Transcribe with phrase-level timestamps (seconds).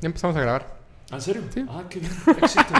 [0.00, 0.78] Ya empezamos a grabar.
[1.10, 1.42] ¿Ah, ¿En serio?
[1.52, 1.64] Sí.
[1.68, 2.12] Ah, qué bien.
[2.42, 2.74] Éxito.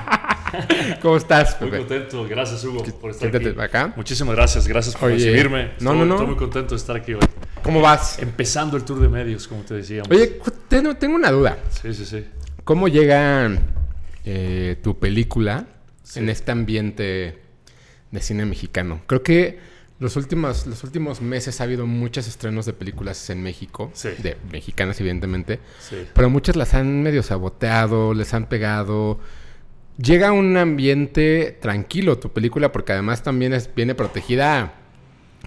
[1.03, 1.79] ¿Cómo estás, Muy Pepe?
[1.87, 2.29] contento.
[2.29, 3.55] Gracias, Hugo, por estar aquí.
[3.59, 3.93] acá.
[3.97, 4.69] Muchísimas gracias.
[4.69, 5.65] Gracias por Oye, recibirme.
[5.81, 6.15] no, Estoy- no, no.
[6.15, 7.21] Estoy muy contento de estar aquí hoy.
[7.63, 8.19] ¿Cómo vas?
[8.19, 10.09] Empezando el tour de medios, como te decíamos.
[10.11, 11.59] Oye, tengo, tengo una duda.
[11.83, 12.25] Sí, sí, sí.
[12.65, 13.51] ¿Cómo llega
[14.25, 15.67] eh, tu película
[16.03, 16.21] Sí.
[16.21, 17.39] en este ambiente
[18.11, 19.01] de cine mexicano?
[19.07, 19.59] Creo que
[20.01, 24.11] los últimos, los últimos meses ha habido muchos estrenos de películas en México, Sí.
[24.19, 25.97] de mexicanas evidentemente, Sí.
[26.15, 29.19] pero muchas las han medio saboteado, les han pegado.
[29.97, 34.75] Llega a un ambiente tranquilo tu película porque además también es, viene protegida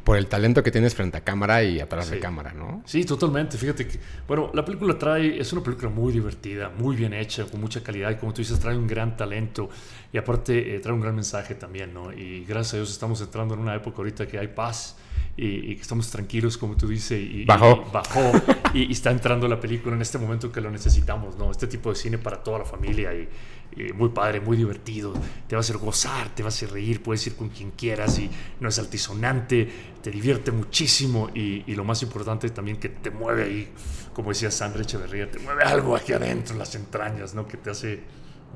[0.03, 2.21] por el talento que tienes frente a cámara y atrás de Sí.
[2.21, 2.81] cámara, ¿no?
[2.85, 3.57] Sí, totalmente.
[3.57, 7.59] Fíjate que, bueno, la película trae, es una película muy divertida, muy bien hecha, con
[7.61, 9.69] mucha calidad y como tú dices, trae un gran talento
[10.11, 12.11] y aparte eh, trae un gran mensaje también, ¿no?
[12.13, 14.97] Y gracias a Dios estamos entrando en una época ahorita que hay paz
[15.37, 17.85] y, que estamos tranquilos, como tú dices, y, y- Bajó.
[17.87, 18.31] y bajó
[18.73, 21.51] y, y está entrando la película en este momento que lo necesitamos, ¿no?
[21.51, 23.27] Este tipo de cine para toda la familia y,
[23.75, 25.13] y muy padre, muy divertido,
[25.47, 28.19] te va a hacer gozar, te va a hacer reír, puedes ir con quien quieras
[28.19, 29.69] y no es altisonante,
[30.01, 33.69] te divierte muchísimo y, y lo más importante también que te mueve ahí,
[34.13, 37.47] como decía Sandra Echeverría, te mueve algo aquí adentro, en las entrañas, ¿no?
[37.47, 38.01] Que te hace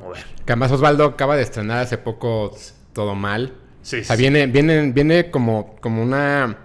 [0.01, 0.23] mover.
[0.45, 2.55] Que además Osvaldo acaba de estrenar hace poco
[2.93, 3.53] Todo Mal.
[3.81, 6.57] Sí, O sea, viene, viene, viene como, como una.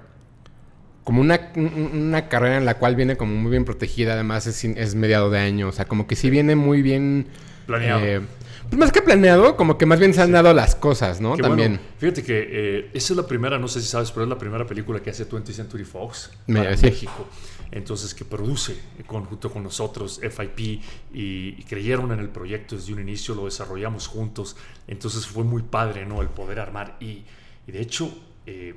[1.04, 4.64] Como una, un- una carrera en la cual viene como muy bien protegida, además es,
[4.64, 7.26] es mediado de año, o sea, como que sí viene muy bien...
[7.70, 8.00] Planeado.
[8.04, 8.20] eh,
[8.68, 11.34] pues más que planeado, como que más bien se han dado las cosas, ¿no?
[11.36, 11.72] Que También.
[11.76, 14.38] bueno, fíjate que eh, esa es la primera, no sé si sabes, pero es la
[14.38, 16.86] primera película que hace 20th Century Fox Me- para sí.
[16.86, 17.26] México.
[17.72, 18.76] Entonces, que produce
[19.06, 20.80] con, junto con nosotros FIP y,
[21.58, 24.56] y creyeron en el proyecto desde un inicio, lo desarrollamos juntos.
[24.88, 26.20] Entonces fue muy padre, ¿no?
[26.20, 26.96] El poder armar.
[27.00, 27.24] Y,
[27.68, 28.12] y de hecho,
[28.46, 28.74] eh,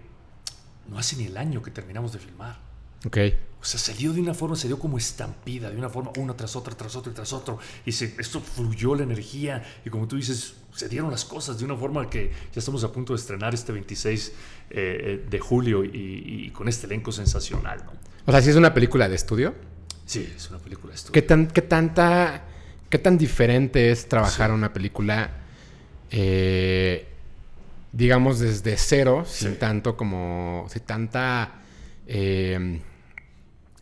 [0.90, 2.58] no hace ni el año que terminamos de filmar.
[3.06, 3.18] Ok.
[3.64, 6.36] O sea, se dio de una forma, se dio como estampida, de una forma, una
[6.36, 7.60] tras otra, tras otra y tras otro.
[7.86, 9.64] Y se, esto fluyó la energía.
[9.86, 12.92] Y como tú dices, se dieron las cosas de una forma que ya estamos a
[12.92, 14.34] punto de estrenar este 26 eh,
[14.70, 17.94] eh, de julio y, y con este elenco sensacional, ¿no?
[18.26, 19.56] O sea, sí es una película de estudio.
[20.06, 21.14] Sí, es una película de estudio.
[21.14, 22.44] ¿Qué tan, qué tanta,
[22.90, 24.56] qué tan diferente es trabajar Sí.
[24.56, 25.32] una película,
[26.12, 27.08] eh,
[27.94, 31.62] digamos, desde cero, sin tanto como, sin tanta
[32.08, 32.82] eh.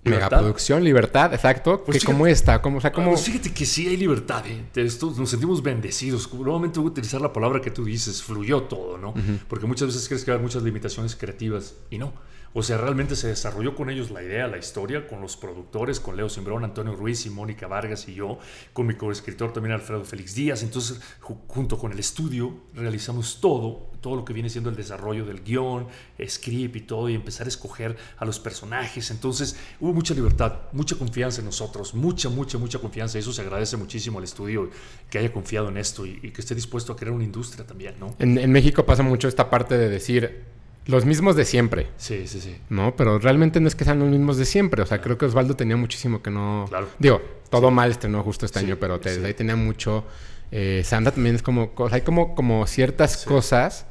[0.03, 1.83] Megaproducción, libertad, exacto.
[1.83, 3.09] Pues que como esta, como, o sea, como...
[3.11, 4.65] pues fíjate que sí hay libertad, ¿eh?
[4.75, 6.31] Esto nos sentimos bendecidos.
[6.33, 9.13] Nuevamente voy a utilizar la palabra que tú dices, fluyó todo, ¿no?
[9.47, 12.13] Porque muchas veces crees que hay muchas limitaciones creativas y no.
[12.53, 16.17] O sea, realmente se desarrolló con ellos la idea, la historia, con los productores, con
[16.17, 18.39] Leo Simbrón, Antonio Ruiz y Mónica Vargas y yo,
[18.73, 20.61] con mi coescritor también Alfredo Félix Díaz.
[20.61, 25.25] Entonces, ju- junto con el estudio, realizamos todo, todo lo que viene siendo el desarrollo
[25.25, 25.87] del guion,
[26.27, 29.11] script y todo, y empezar a escoger a los personajes.
[29.11, 33.17] Entonces, hubo mucha libertad, mucha confianza en nosotros, mucha, mucha, mucha confianza.
[33.17, 34.69] Eso se agradece muchísimo al estudio
[35.09, 37.95] que haya confiado en esto y, y que esté dispuesto a crear una industria también,
[37.97, 38.13] ¿no?
[38.19, 42.41] En, en México pasa mucho esta parte de decir los mismos de siempre, Sí, sí,
[42.41, 42.57] sí.
[42.69, 42.95] ¿no?
[42.95, 44.81] Pero realmente no es que sean los mismos de siempre.
[44.81, 46.65] O sea, creo que Osvaldo tenía muchísimo que no...
[46.69, 46.87] Claro.
[46.99, 49.09] Digo, todo mal estrenó justo este Sí, año, pero sí.
[49.23, 50.05] ahí tenía mucho...
[50.51, 51.73] Eh, Sandra también es como...
[51.75, 53.85] co- Hay como, como ciertas cosas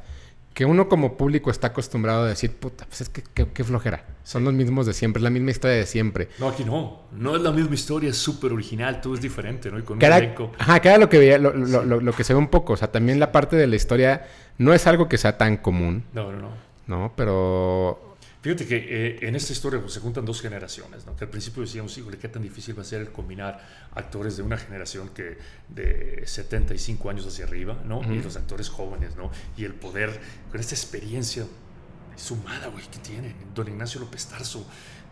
[0.53, 4.05] que uno como público está acostumbrado a decir, puta, pues es que qué, flojera.
[4.25, 6.27] Son los mismos de siempre, es la misma historia de siempre.
[6.39, 7.03] No, aquí no.
[7.13, 9.79] No es la misma historia, es súper original, todo es diferente, ¿no?
[9.79, 10.51] Y con Que un elenco.
[10.59, 12.73] ajá, que era lo que veía, lo, lo- lo- lo que se ve un poco.
[12.73, 14.27] O sea, también la parte de la historia
[14.57, 16.49] no es algo que sea tan común, No, no, no.
[16.91, 17.13] ¿No?
[17.15, 21.15] Pero Fíjate que eh, en esta historia pues, se juntan dos generaciones, ¿no?
[21.15, 23.63] Que al principio decíamos, híjole, qué tan difícil va a ser el combinar
[23.93, 25.37] actores de una generación que
[25.69, 28.01] de 75 años hacia arriba, ¿no?
[28.11, 29.29] Y los actores jóvenes, ¿no?
[29.57, 30.19] Y el poder,
[30.49, 31.45] con esta experiencia
[32.15, 33.35] sumada, güey, que tienen.
[33.53, 34.65] Don Ignacio López Tarso,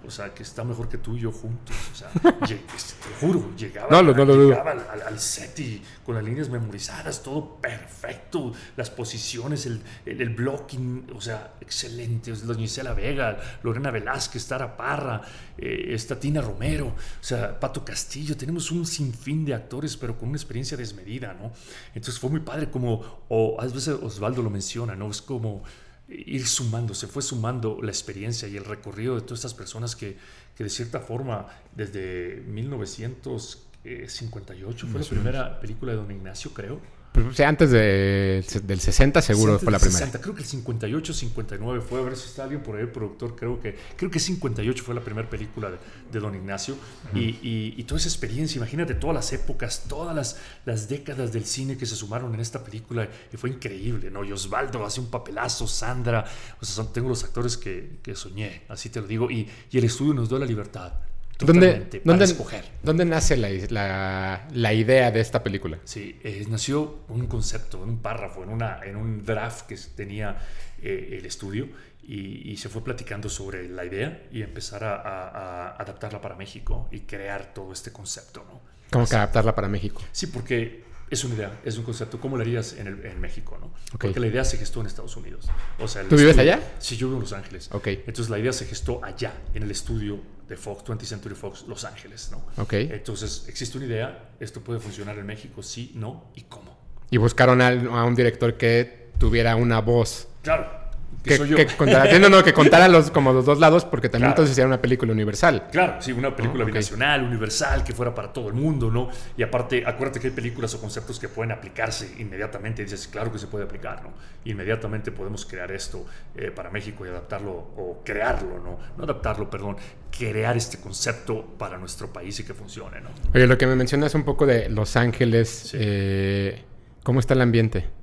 [0.08, 2.10] o sea, que está mejor que tú y yo juntos, o sea,
[2.48, 4.50] te juro, llegaba, No, no dudo.
[4.50, 10.22] llegaba al, al- set y con las líneas memorizadas, todo perfecto, las posiciones, el, el,
[10.22, 12.32] el blocking, o sea, excelente.
[12.32, 15.22] Doña Isela Vega, Lorena Velázquez, Tara Parra,
[15.58, 15.96] eh,
[16.42, 21.34] Romero, o sea, Pato Castillo, tenemos un sinfín de actores, pero con una experiencia desmedida,
[21.34, 21.52] ¿no?
[21.94, 25.10] Entonces fue muy padre, como, o a veces Osvaldo lo menciona, ¿no?
[25.12, 25.64] Es como
[26.10, 30.18] ir sumando, se fue sumando la experiencia y el recorrido de todas estas personas que,
[30.56, 36.80] que de cierta forma, desde 1958 fue la primera película de Don Ignacio, creo.
[37.12, 39.98] Pues, o sea, antes de- del 60 seguro Antes fue la primera.
[40.00, 42.92] 60, creo que el 58, 59 fue, a ver si está alguien por ahí, el
[42.92, 45.78] productor, creo que, creo que 58 fue la primera película de,
[46.12, 46.76] de Don Ignacio.
[47.16, 51.46] y, y- y toda esa experiencia, imagínate todas las épocas, todas las, las décadas del
[51.46, 54.24] cine que se sumaron en esta película, y fue increíble, ¿no?
[54.24, 56.26] Y Osvaldo hace un papelazo, Sandra,
[56.62, 59.78] o sea, son- tengo los actores que, que soñé, así te lo digo, y, y
[59.80, 60.94] el estudio nos dio la libertad.
[61.40, 62.66] Totalmente, para escoger.
[62.84, 65.80] ¿Dónde nace la, la, la, idea de esta película?
[65.86, 70.36] Sí, eh, nació un concepto, un párrafo, en, una, en un draft que tenía
[70.82, 71.70] eh, el estudio
[72.04, 77.02] y, se fue platicando sobre la idea y empezar a, a, adaptarla para México y
[77.02, 78.60] crear todo este concepto, ¿no?
[78.92, 80.02] ¿Cómo que adaptarla para México?
[80.12, 82.20] Sí, porque es una idea, es un concepto.
[82.20, 83.58] ¿Cómo lo harías en, el, en México?
[83.62, 83.72] ¿no?
[83.98, 85.48] Porque la idea se gestó en Estados Unidos.
[85.80, 86.60] O sea, ¿Tú vives allá?
[86.80, 87.70] Sí, yo vivo en Los Ángeles.
[87.72, 88.04] Okay.
[88.06, 91.86] Entonces la idea se gestó allá, en el estudio de Fox, 20th Century Fox, Los
[91.86, 92.32] Ángeles.
[92.32, 92.62] ¿no?
[92.62, 92.90] Okay.
[92.92, 96.78] Entonces existe una idea, esto puede funcionar en México, sí, no y cómo.
[97.12, 100.28] Y buscaron a un director que tuviera una voz.
[100.42, 100.89] Claro
[101.24, 104.58] que, que, contara, no, no, que contara los, como los dos lados, porque también entonces
[104.58, 105.68] era una película universal.
[105.72, 109.10] Claro, sí, una película binacional, universal, que fuera para todo el mundo, ¿no?
[109.36, 112.82] Y aparte, acuérdate que hay películas o conceptos que pueden aplicarse inmediatamente.
[112.82, 114.14] Y dices, claro que se puede aplicar, ¿no?
[114.46, 116.06] Inmediatamente podemos crear esto
[116.36, 118.80] eh, para México y adaptarlo, o crearlo, ¿no?
[118.98, 119.76] No adaptarlo, perdón,
[120.18, 123.10] crear este concepto para nuestro país y que funcione, ¿no?
[123.34, 126.64] Oye, lo que me mencionas un poco de Los Ángeles, eh,
[127.04, 127.99] ¿cómo está el ambiente?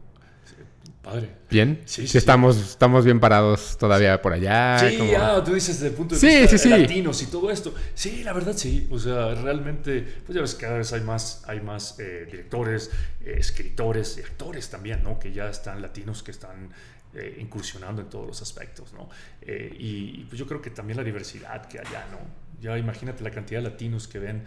[1.06, 1.30] Padre.
[1.48, 1.82] ¿Bien?
[1.84, 4.76] Sí, sí, Estamos, estamos bien parados todavía por allá.
[4.80, 7.72] Sí, ah, tú dices desde el punto de vista latinos y todo esto.
[7.94, 8.88] Sí, la verdad sí.
[8.90, 13.36] O sea, realmente, pues ya ves, cada vez hay más, hay más eh, directores, eh,
[13.38, 15.20] escritores y actores también, ¿no?
[15.20, 16.70] Que ya están latinos, que están
[17.14, 19.08] eh, incursionando en todos los aspectos, ¿no?
[19.48, 22.18] y pues yo creo que también la diversidad que allá, ¿no?
[22.60, 24.44] Ya imagínate la cantidad de latinos que ven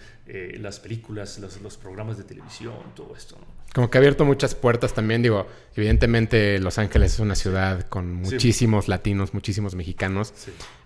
[0.59, 3.59] las películas, los, los, programas de televisión, todo esto, ¿no?
[3.73, 5.21] como que ha abierto muchas puertas también.
[5.21, 10.33] Digo, evidentemente Los Ángeles es una ciudad con muchísimos latinos, muchísimos mexicanos.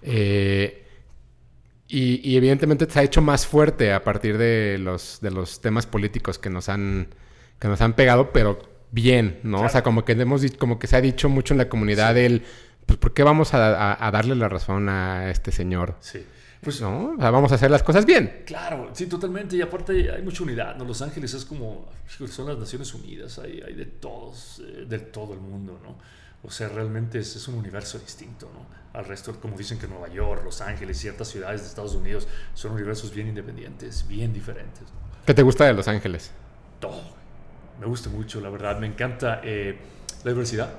[0.02, 0.86] Eh,
[1.88, 6.40] y, evidentemente se ha hecho más fuerte a partir de los, de los temas políticos
[6.40, 7.08] que nos han,
[7.60, 8.60] que nos han pegado, pero
[8.92, 9.62] bien, ¿no?
[9.62, 12.44] O sea, como que hemos como que se ha dicho mucho en la comunidad el
[12.86, 15.96] pues ¿por qué vamos a, a darle la razón a este señor?
[16.02, 16.25] Sí.
[16.63, 18.44] Pues no, vamos a hacer las cosas bien.
[18.45, 19.56] Claro, sí, totalmente.
[19.56, 20.86] Y aparte hay mucha unidad, ¿no?
[20.86, 25.33] Los Ángeles es como, son las Naciones Unidas, hay, hay de todos, eh, de todo
[25.33, 25.98] el mundo, ¿no?
[26.45, 28.65] O sea, realmente es, es, un universo distinto, ¿no?
[28.98, 32.74] Al resto, como dicen que Nueva York, Los Ángeles, ciertas ciudades de Estados Unidos son
[32.74, 34.83] universos bien independientes, bien diferentes.
[35.25, 36.31] ¿Qué te gusta de Los Ángeles?
[36.80, 37.01] Todo.
[37.80, 38.77] Me gusta mucho, la verdad.
[38.80, 39.77] Me encanta eh,
[40.24, 40.74] la diversidad.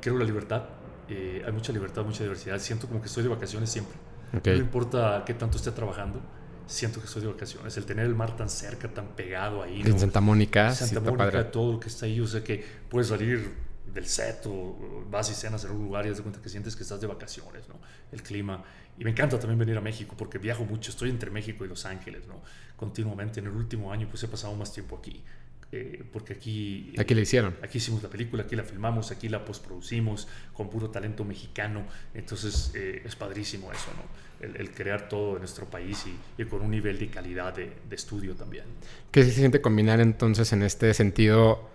[0.00, 0.64] Quiero la libertad.
[1.08, 2.58] Eh, hay mucha libertad, mucha diversidad.
[2.58, 3.94] Siento como que estoy de vacaciones siempre.
[4.32, 6.20] No importa qué tanto esté trabajando,
[6.66, 7.76] siento que estoy de vacaciones.
[7.76, 9.82] El tener el mar tan cerca, tan pegado ahí.
[9.82, 10.74] En Santa Mónica.
[10.74, 12.20] Santa Mónica, todo lo que está ahí.
[12.20, 13.54] O sea que puedes salir
[13.92, 16.76] del set o vas y cenas en un lugar y das de cuenta que sientes
[16.76, 17.76] que estás de vacaciones, ¿no?
[18.12, 18.62] El clima.
[18.98, 20.90] Y me encanta también venir a México porque viajo mucho.
[20.90, 22.42] Estoy entre México y Los Ángeles, ¿no?
[22.76, 23.40] Continuamente.
[23.40, 25.24] En el último año pues he pasado más tiempo aquí.
[25.70, 26.94] Eh, porque aquí...
[26.98, 27.54] Aquí la hicieron.
[27.62, 31.84] Aquí hicimos la película, aquí la filmamos, aquí la postproducimos con puro talento mexicano.
[32.14, 34.28] Entonces eh, es padrísimo eso, ¿no?
[34.40, 36.06] El, crear todo en nuestro país
[36.38, 38.64] y, con un nivel de calidad de, estudio también.
[39.10, 41.68] ¿Qué se siente combinar entonces en este sentido?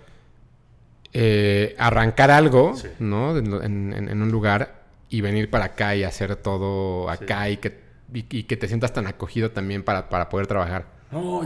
[1.11, 3.37] Eh, arrancar algo, ¿no?
[3.37, 7.77] En, un lugar y venir para acá y hacer todo acá y, que,
[8.13, 10.85] y, que te sientas tan acogido también para, para poder trabajar.
[11.11, 11.41] No,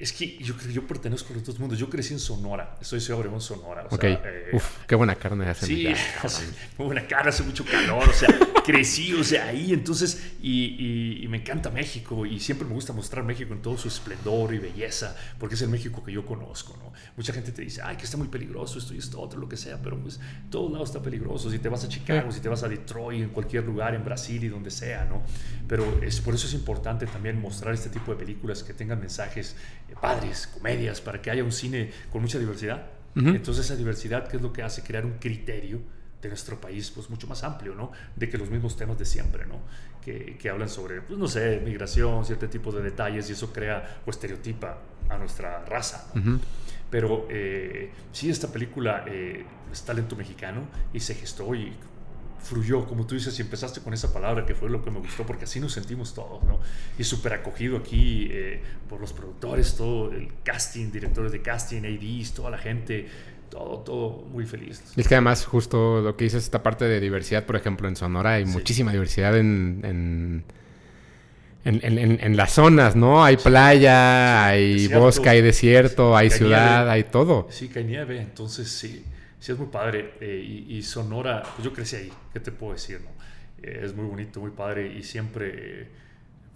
[0.00, 1.78] es que yo creo que yo pertenezco a los dos mundos.
[1.78, 2.78] Yo crecí en Sonora.
[2.80, 3.86] Estoy Ciudad Obregón, Sonora.
[3.90, 5.66] O sea, eh, Uf, qué buena carne hace.
[5.66, 5.86] Sí,
[6.78, 8.08] muy buena carne, hace mucho calor.
[8.08, 8.28] O sea,
[8.64, 9.74] crecí, o sea, ahí.
[9.74, 12.24] Entonces, y, y, me encanta México.
[12.24, 15.14] Y siempre me gusta mostrar México en todo su esplendor y belleza.
[15.38, 16.94] Porque es el México que yo conozco, ¿no?
[17.18, 19.58] Mucha gente te dice, ay, que está muy peligroso esto y esto, otro, lo que
[19.58, 19.82] sea.
[19.82, 21.50] Pero pues, todos lados está peligroso.
[21.50, 24.42] Si te vas a Chicago, si te vas a Detroit, en cualquier lugar, en Brasil
[24.42, 25.22] y donde sea, ¿no?
[25.68, 29.56] Pero es, por eso es importante también mostrar este tipo de películas que tengan mensajes
[30.00, 32.86] padres, comedias, para que haya un cine con mucha diversidad.
[33.14, 34.82] Entonces esa diversidad, ¿qué es lo que hace?
[34.82, 35.80] Crear un criterio
[36.22, 37.90] de nuestro país, pues mucho más amplio, ¿no?
[38.14, 39.60] De que los mismos temas de siempre, ¿no?
[40.00, 44.00] Que, que hablan sobre, pues no sé, migración, cierto tipo de detalles y eso crea
[44.06, 44.78] o estereotipa
[45.08, 46.12] a nuestra raza.
[46.90, 51.72] Pero eh, sí, esta película eh, es talento mexicano y se gestó y
[52.42, 55.24] fluyó, como tú dices, y empezaste con esa palabra que fue lo que me gustó,
[55.24, 56.58] porque así nos sentimos todos, ¿no?
[56.98, 62.32] Y súper acogido aquí eh, por los productores, todo el casting, directores de casting, ADs,
[62.32, 63.08] toda la gente,
[63.50, 64.82] todo, todo muy feliz.
[64.96, 67.96] Y es que además, justo lo que dices, esta parte de diversidad, por ejemplo, en
[67.96, 70.44] Sonora hay muchísima diversidad en, en
[71.62, 73.22] en, las zonas, ¿no?
[73.22, 77.48] Hay playa, hay bosque, hay desierto, hay ciudad, hay todo.
[77.50, 79.04] Sí, que hay nieve, entonces sí
[79.40, 80.14] sí es muy padre.
[80.20, 83.00] Eh, y, Sonora, pues yo crecí ahí, ¿qué te puedo decir?
[83.00, 83.10] No?
[83.62, 85.88] Eh, es muy bonito, muy padre y siempre,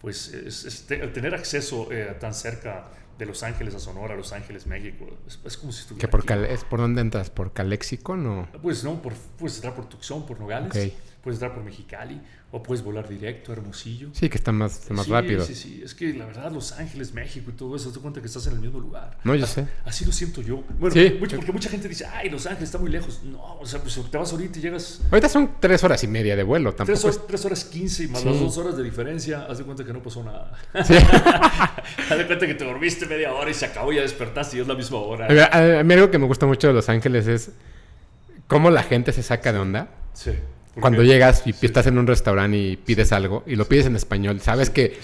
[0.01, 5.07] pues, es, tener acceso eh, tan cerca de Los Ángeles a Sonora, Los Ángeles, México,
[5.27, 6.01] es, como si estuviera.
[6.01, 7.31] ¿Que por, ¿Es por dónde entras?
[7.31, 8.17] ¿Por Caléxico?
[8.17, 8.49] No.
[8.63, 10.93] Pues no, por, pues entrar por Tucson, por Nogales.
[11.25, 12.21] Puedes entrar por Mexicali
[12.53, 14.11] o puedes volar directo a Hermosillo.
[14.13, 15.45] Sí, que está más, más sí, rápido.
[15.45, 18.27] Sí, sí, es que la verdad Los Ángeles, México y todo eso, te cuenta que
[18.29, 19.19] estás en el mismo lugar.
[19.25, 19.67] No, yo sé.
[19.85, 20.63] Así lo siento yo.
[20.79, 21.17] Bueno, Sí.
[21.19, 23.23] mucho- porque mucha gente dice, ay, Los Ángeles está muy lejos.
[23.25, 26.37] No, o sea, pues te vas ahorita y llegas Ahorita son tres horas y media
[26.37, 27.05] de vuelo, tampoco tres es...
[27.07, 28.29] horas, tres horas 15 y más Sí.
[28.29, 30.53] las dos horas de diferencia, haz de cuenta que no pasó nada.
[30.85, 30.95] Sí.
[32.11, 34.61] haz de cuenta que te dormiste media hora y se acabó y ya despertaste y
[34.61, 35.27] es la misma hora.
[35.81, 37.51] A mí algo que me gusta mucho de Los Ángeles es
[38.47, 39.89] cómo la gente se saca de onda.
[40.13, 40.31] Sí.
[40.75, 41.67] ¿Por Cuando llegas y Sí.
[41.67, 44.99] estás en un restaurante y pides algo y lo pides en español, sabes que,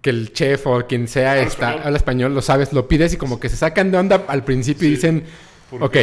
[0.00, 1.82] que el chef o quien sea Habla está, español.
[1.86, 4.88] habla español, lo sabes, lo pides y como que se sacan de onda al principio
[4.88, 5.24] y dicen,
[5.70, 5.96] ¿Por ok.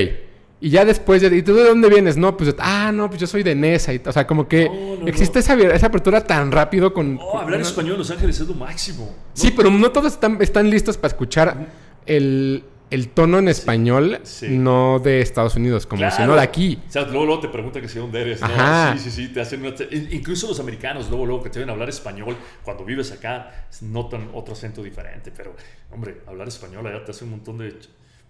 [0.63, 2.17] Y ya después, de, ¿y tú de dónde vienes?
[2.17, 3.93] No, pues, ah, no, pues yo soy de Nesa.
[3.96, 5.39] Y, o sea, como que No, no, existe no.
[5.39, 7.17] Esa, esa apertura tan rápido con...
[7.20, 9.12] Oh, con hablar una- español en Los Ángeles es lo máximo.
[9.34, 11.67] Sí, pero no todos están, están listos para escuchar
[12.05, 14.50] el, el tono en español, Sí.
[14.50, 16.15] no de Estados Unidos, como Claro.
[16.15, 16.79] si no de aquí.
[16.88, 18.41] O sea, luego, luego te preguntan que si de dónde eres.
[18.41, 18.48] ¿no?
[18.48, 18.95] Ajá.
[18.98, 19.33] Sí, sí, sí.
[19.33, 19.74] Te hacen una-
[20.12, 24.53] incluso los americanos, luego, luego que te ven hablar español, cuando vives acá, notan otro
[24.53, 25.31] acento diferente.
[25.36, 25.55] Pero,
[25.91, 27.75] hombre, hablar español allá te hace un montón de.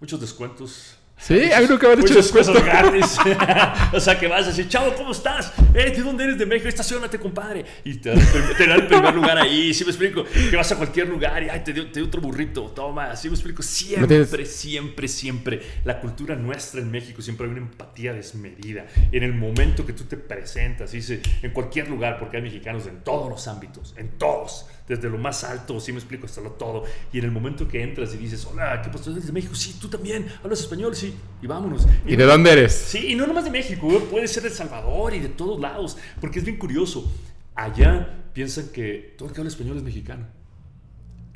[0.00, 0.96] muchos descuentos.
[1.24, 2.52] Sí, a mí nunca me han hecho descuento.
[2.64, 3.16] gratis.
[3.92, 5.52] o sea, que vas a decir, chavo, ¿cómo estás?
[5.74, 6.68] Eh, ¿De dónde eres de México?
[6.68, 7.64] Estacionate, compadre.
[7.84, 9.72] Y te te dan el primer lugar ahí.
[9.72, 10.24] ¿Sí me explico?
[10.50, 12.62] Que vas a cualquier lugar y, ay, te dio, otro burrito.
[12.74, 13.14] Toma.
[13.16, 13.62] ¿Sí me explico?
[13.62, 15.62] Siempre, tienes- siempre, siempre.
[15.84, 18.86] La cultura nuestra en México siempre hay una empatía desmedida.
[19.12, 23.02] En el momento que tú te presentas, dice, en cualquier lugar, porque hay mexicanos en
[23.04, 24.66] todos los ámbitos, en todos.
[24.88, 26.84] Desde lo más alto, sí me explico, hasta lo todo.
[27.12, 29.10] Y en el momento que entras y dices, hola, ¿qué pasó?
[29.12, 29.54] ¿Eres de México?
[29.54, 30.26] Sí, tú también.
[30.42, 30.94] ¿Hablas español?
[30.94, 31.14] Sí.
[31.40, 31.86] Y vámonos.
[32.06, 32.72] ¿Y de dónde eres?
[32.72, 35.60] Sí, y no nomás de México, güey, puede ser de El Salvador y de todos
[35.60, 37.10] lados, porque es bien curioso.
[37.54, 40.26] Allá piensan que todo el que habla español es mexicano.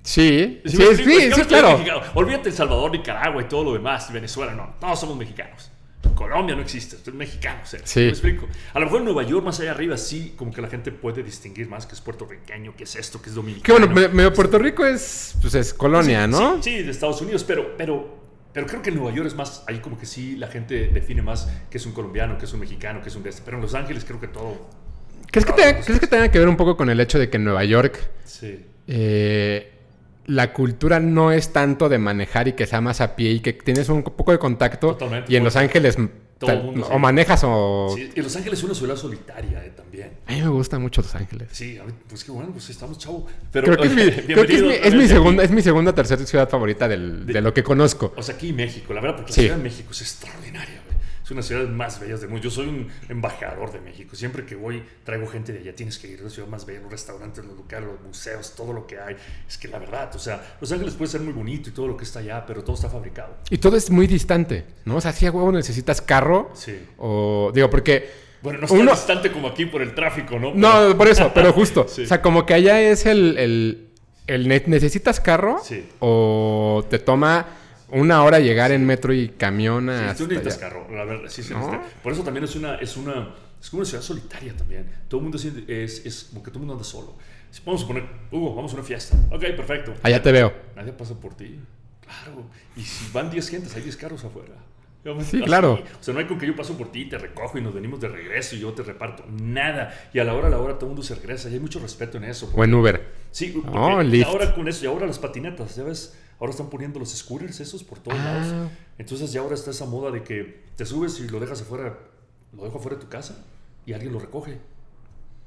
[0.02, 1.78] Sí, sí, sí, sí, español claro.
[1.78, 2.02] mexicano.
[2.14, 5.70] Olvídate El Salvador, Nicaragua y todo lo demás, Venezuela, no, todos somos mexicanos.
[6.14, 8.00] Colombia no existe, es mexicano, o sea, Sí.
[8.00, 8.46] ¿me explico?
[8.72, 11.22] A lo mejor en Nueva York, más allá arriba, sí, como que la gente puede
[11.22, 13.78] distinguir más que es puertorriqueño, que es esto, que es Que dominicano.
[13.86, 16.62] bueno, me- medio Puerto Rico es, pues es colonia, Sí, ¿no?
[16.62, 18.16] Sí, sí, de Estados Unidos, pero, pero,
[18.52, 21.22] pero creo que en Nueva York es más, ahí como que sí la gente define
[21.22, 23.42] más que es un colombiano, que es un mexicano, que es un de este.
[23.44, 24.68] Pero en Los Ángeles creo que todo.
[25.30, 27.36] ¿Crees que, tenga, ¿Crees que tenga que ver un poco con el hecho de que
[27.36, 28.64] en Nueva York Sí.
[28.86, 29.72] eh,
[30.26, 33.52] la cultura no es tanto de manejar y que sea más a pie y que
[33.52, 34.92] tienes un poco de contacto?
[34.92, 35.96] Totalmente, y en Los Ángeles
[36.38, 37.92] todo el tal- mundo, o manejas o...
[37.96, 40.10] Sí, Y Los Ángeles es una ciudad solitaria eh, también.
[40.26, 41.48] A mí me gusta mucho Los Ángeles.
[41.52, 41.78] Sí,
[42.08, 43.26] pues qué bueno, pues estamos chavo.
[43.52, 44.02] Pero, Creo que es mi,
[44.34, 46.48] creo que es bienvenido mi- otra es mi vez segunda, es mi segunda tercera ciudad
[46.48, 48.12] favorita del- de, De- lo que conozco.
[48.16, 49.40] O sea, aquí México, la verdad, porque Sí.
[49.42, 50.82] la Ciudad de México es extraordinaria.
[51.26, 52.44] Es una ciudad más bella del mundo.
[52.44, 54.14] Yo soy un embajador de México.
[54.14, 55.74] Siempre que voy, traigo gente de allá.
[55.74, 58.72] Tienes que ir a la ciudad más bella, los restaurantes, los locales, los museos, todo
[58.72, 59.16] lo que hay.
[59.48, 61.96] Es que la verdad, o sea, Los Ángeles puede ser muy bonito y todo lo
[61.96, 63.34] que está allá, pero todo está fabricado.
[63.50, 64.98] Y todo es muy distante, ¿no?
[64.98, 66.78] O sea, si a huevo necesitas carro Sí.
[66.98, 67.50] o...
[67.52, 68.08] Digo, porque...
[68.40, 70.52] Bueno, no está Uno- distante como aquí por el tráfico, ¿no?
[70.54, 71.86] No, por eso, pero justo.
[71.88, 72.04] Sí.
[72.04, 73.36] O sea, como que allá es el...
[73.36, 73.88] el,
[74.28, 75.58] el ne- ¿Necesitas carro?
[75.64, 75.88] Sí.
[75.98, 77.46] O te toma
[77.96, 80.68] una hora llegar en metro y camión Sí, hasta tú necesitas allá?
[80.68, 81.60] carro, la verdad, sí se ¿No?
[81.70, 82.00] necesita.
[82.02, 84.86] Por eso también es una, es una, es como una ciudad solitaria también.
[85.08, 87.14] Todo el mundo siente- es, es como que todo el mundo anda solo.
[87.50, 89.16] Si vamos a poner, Hugo, vamos a una fiesta.
[89.30, 89.94] Ok, perfecto.
[90.02, 90.52] Allá te veo.
[90.74, 91.58] Nadie pasa por ti.
[92.02, 92.44] Claro.
[92.76, 94.52] Y si van 10 gentes, hay 10 carros afuera.
[95.24, 95.74] Sí, claro.
[95.74, 98.00] O sea, no hay con que yo paso por ti, te recojo y nos venimos
[98.00, 99.24] de regreso y yo te reparto.
[99.40, 99.94] Nada.
[100.12, 101.48] Y a la hora, a la hora, todo el mundo se regresa.
[101.48, 102.50] Y hay mucho respeto en eso.
[102.52, 103.06] O en Uber.
[103.30, 106.98] Sí, porque Oh, ahora con eso, y ahora las patinetas, ya ves, ahora están poniendo
[106.98, 108.24] los scooters esos por todos Ah.
[108.24, 108.70] lados.
[108.98, 111.98] Entonces ya ahora está esa moda de que te subes y lo dejas afuera,
[112.56, 113.44] lo dejo afuera de tu casa
[113.84, 114.58] y alguien lo recoge.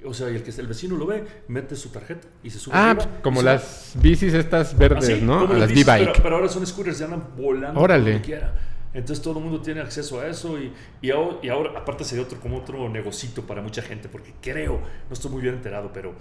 [0.06, 2.74] O sea, y el que el vecino lo ve, mete su tarjeta y se sube.
[2.74, 3.44] Ah, arriba, pues, como va.
[3.54, 5.42] las bicis estas verdes, Así, ¿no?
[5.42, 6.12] como las B-Bike.
[6.12, 8.12] Pero, pero ahora son scooters, ya andan volando Órale.
[8.14, 8.56] donde quiera.
[8.94, 12.24] Entonces todo el mundo tiene acceso a eso y, y, ahora, y ahora aparte sería
[12.24, 16.14] otro, como otro negocito para mucha gente, porque creo, no estoy muy bien enterado, pero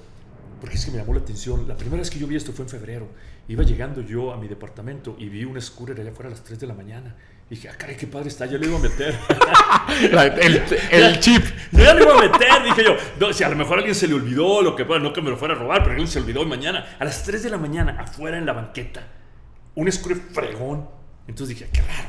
[0.61, 1.67] porque es que me llamó la atención.
[1.69, 3.09] La primera vez que yo vi esto fue en febrero.
[3.49, 6.59] Iba llegando yo a mi departamento y vi un scooter allá afuera a las 3
[6.61, 7.15] de la mañana.
[7.51, 9.15] Y dije, ah, caray, qué padre está, yo le iba a meter.
[10.13, 11.43] La- el, el chip.
[11.73, 12.97] Yo ya lo iba a meter, dije yo.
[13.19, 15.23] No, si a lo mejor a alguien se le olvidó, lo que bueno, no que
[15.23, 17.51] me lo fuera a robar, pero alguien se olvidó y mañana, a las 3 de
[17.51, 19.07] la mañana, afuera en la banqueta,
[19.77, 20.89] un scooter fregón.
[21.27, 22.09] Entonces dije, qué raro.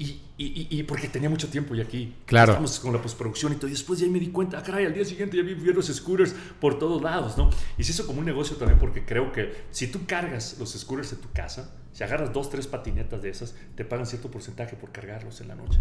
[0.00, 2.14] Y, y, y, y porque tenía mucho tiempo ya aquí.
[2.24, 2.52] Claro.
[2.52, 3.68] Estamos con la postproducción y todo.
[3.68, 5.88] Y después ya me di cuenta, ah, caray, al día siguiente ya vi vi los
[5.88, 7.50] scooters por todos lados, ¿no?
[7.76, 11.12] Y se hizo como un negocio también porque creo que si tú cargas los scooters
[11.12, 14.90] en tu casa, si agarras dos, tres patinetas de esas, te pagan cierto porcentaje por
[14.90, 15.78] cargarlos en la noche.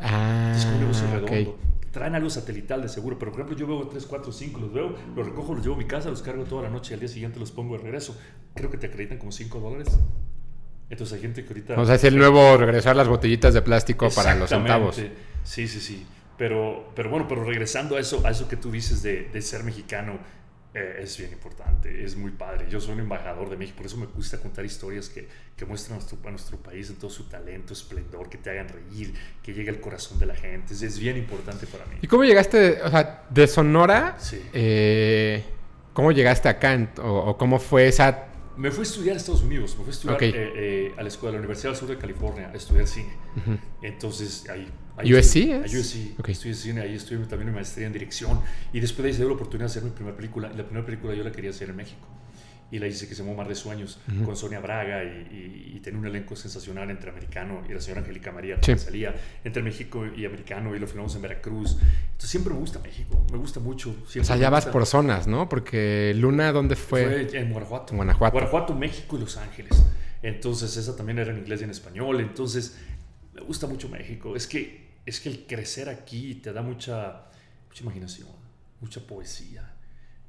[0.00, 1.50] Ah, Es un negocio redondo.
[1.50, 1.56] ok.
[1.90, 4.94] Traen algo satelital de seguro, pero por ejemplo yo veo 3, 4, 5, los veo,
[5.16, 7.08] los recojo, los llevo a mi casa, los cargo toda la noche y al día
[7.08, 8.16] siguiente los pongo de regreso.
[8.54, 9.88] Creo que te acreditan como 5 dólares.
[10.88, 11.80] Entonces hay gente que ahorita...
[11.80, 14.96] O sea, es el nuevo regresar las botellitas de plástico para los centavos.
[15.44, 16.06] Sí, sí, sí.
[16.38, 19.64] Pero, pero bueno, pero regresando a eso, a eso que tú dices de, de ser
[19.64, 20.18] mexicano,
[20.74, 22.66] eh, es bien importante, es muy padre.
[22.68, 25.26] Yo soy un embajador de México, por eso me gusta contar historias que,
[25.56, 28.68] que muestran a nuestro, a nuestro, país en todo su talento, esplendor, que te hagan
[28.68, 30.74] reír, que llegue al corazón de la gente.
[30.74, 31.96] Es, es bien importante para mí.
[32.02, 34.16] ¿Y cómo llegaste, o sea, de Sonora?
[34.18, 34.42] Sí.
[34.52, 35.42] Eh,
[35.94, 36.78] ¿Cómo llegaste acá?
[36.98, 38.26] O, ¿O cómo fue esa
[38.56, 41.08] me fui a estudiar a Estados Unidos, me fui a estudiar eh, eh, a la
[41.08, 43.12] escuela, a la Universidad del Sur de California, a estudiar cine.
[43.82, 44.68] Entonces, ahí...
[44.96, 45.36] ahí ¿USC?
[45.52, 46.32] A USC, okay.
[46.32, 48.40] estudié cine, ahí estudié también mi maestría en dirección.
[48.72, 50.50] Y después de ahí se dio la oportunidad de hacer mi primera película.
[50.52, 52.06] Y la primera película yo la quería hacer en México
[52.70, 56.00] y la hice que se llamó Mar de Sueños con Sonia Braga y, y, tenía
[56.00, 60.24] un elenco sensacional entre americano y la señora Angélica María que salía entre México y
[60.24, 61.76] americano y lo filmamos en Veracruz.
[62.06, 63.94] Entonces siempre me gusta México, me gusta mucho.
[64.04, 65.48] o sea, ya vas por zonas, ¿no?
[65.48, 67.28] Porque Luna, ¿dónde fue?
[67.28, 67.94] Fue en Guanajuato.
[67.94, 68.32] Guanajuato.
[68.32, 69.84] Guanajuato, México y Los Ángeles.
[70.22, 72.20] Entonces esa también era en inglés y en español.
[72.20, 72.78] Entonces
[73.32, 74.34] me gusta mucho México.
[74.34, 77.26] Es que, es que el crecer aquí te da mucha,
[77.68, 78.28] mucha imaginación,
[78.80, 79.72] mucha poesía,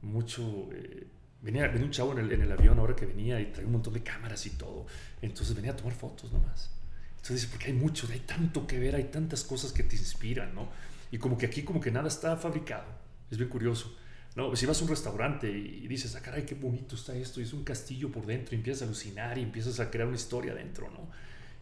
[0.03, 0.69] mucho...
[0.71, 1.07] Eh,
[1.41, 3.73] Venía, venía un chavo en el, en el, avión ahora que venía y traía un
[3.73, 4.85] montón de cámaras y todo.
[5.21, 6.71] Entonces venía a tomar fotos nomás.
[7.17, 10.69] Entonces, porque hay mucho, hay tanto que ver, hay tantas cosas que te inspiran, ¿no?
[11.11, 12.85] Y como que aquí como que nada está fabricado.
[13.29, 13.95] Es bien curioso.
[14.35, 14.55] ¿no?
[14.55, 17.53] Si vas a un restaurante y dices, ah, caray, qué bonito está esto, y es
[17.53, 20.89] un castillo por dentro, y empiezas a alucinar y empiezas a crear una historia dentro,
[20.89, 21.09] ¿no?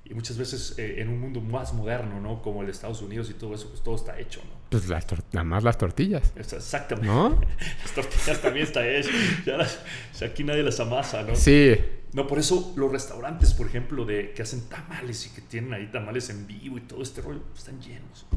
[0.07, 2.41] Y muchas veces eh, en un mundo más moderno, ¿no?
[2.43, 4.51] Como el de Estados Unidos y todo eso, pues todo está hecho, ¿no?
[4.69, 6.31] Pues las nada más las tortillas.
[6.35, 7.07] Exactamente.
[7.07, 7.29] ¿No?
[7.83, 9.09] las tortillas también está hecho.
[9.45, 9.79] Ya las,
[10.21, 11.35] aquí nadie las amasa, ¿no?
[11.35, 11.75] Sí.
[12.13, 15.87] No, por eso los restaurantes, por ejemplo, de que hacen tamales y que tienen ahí
[15.87, 18.27] tamales en vivo y todo este rollo, están llenos.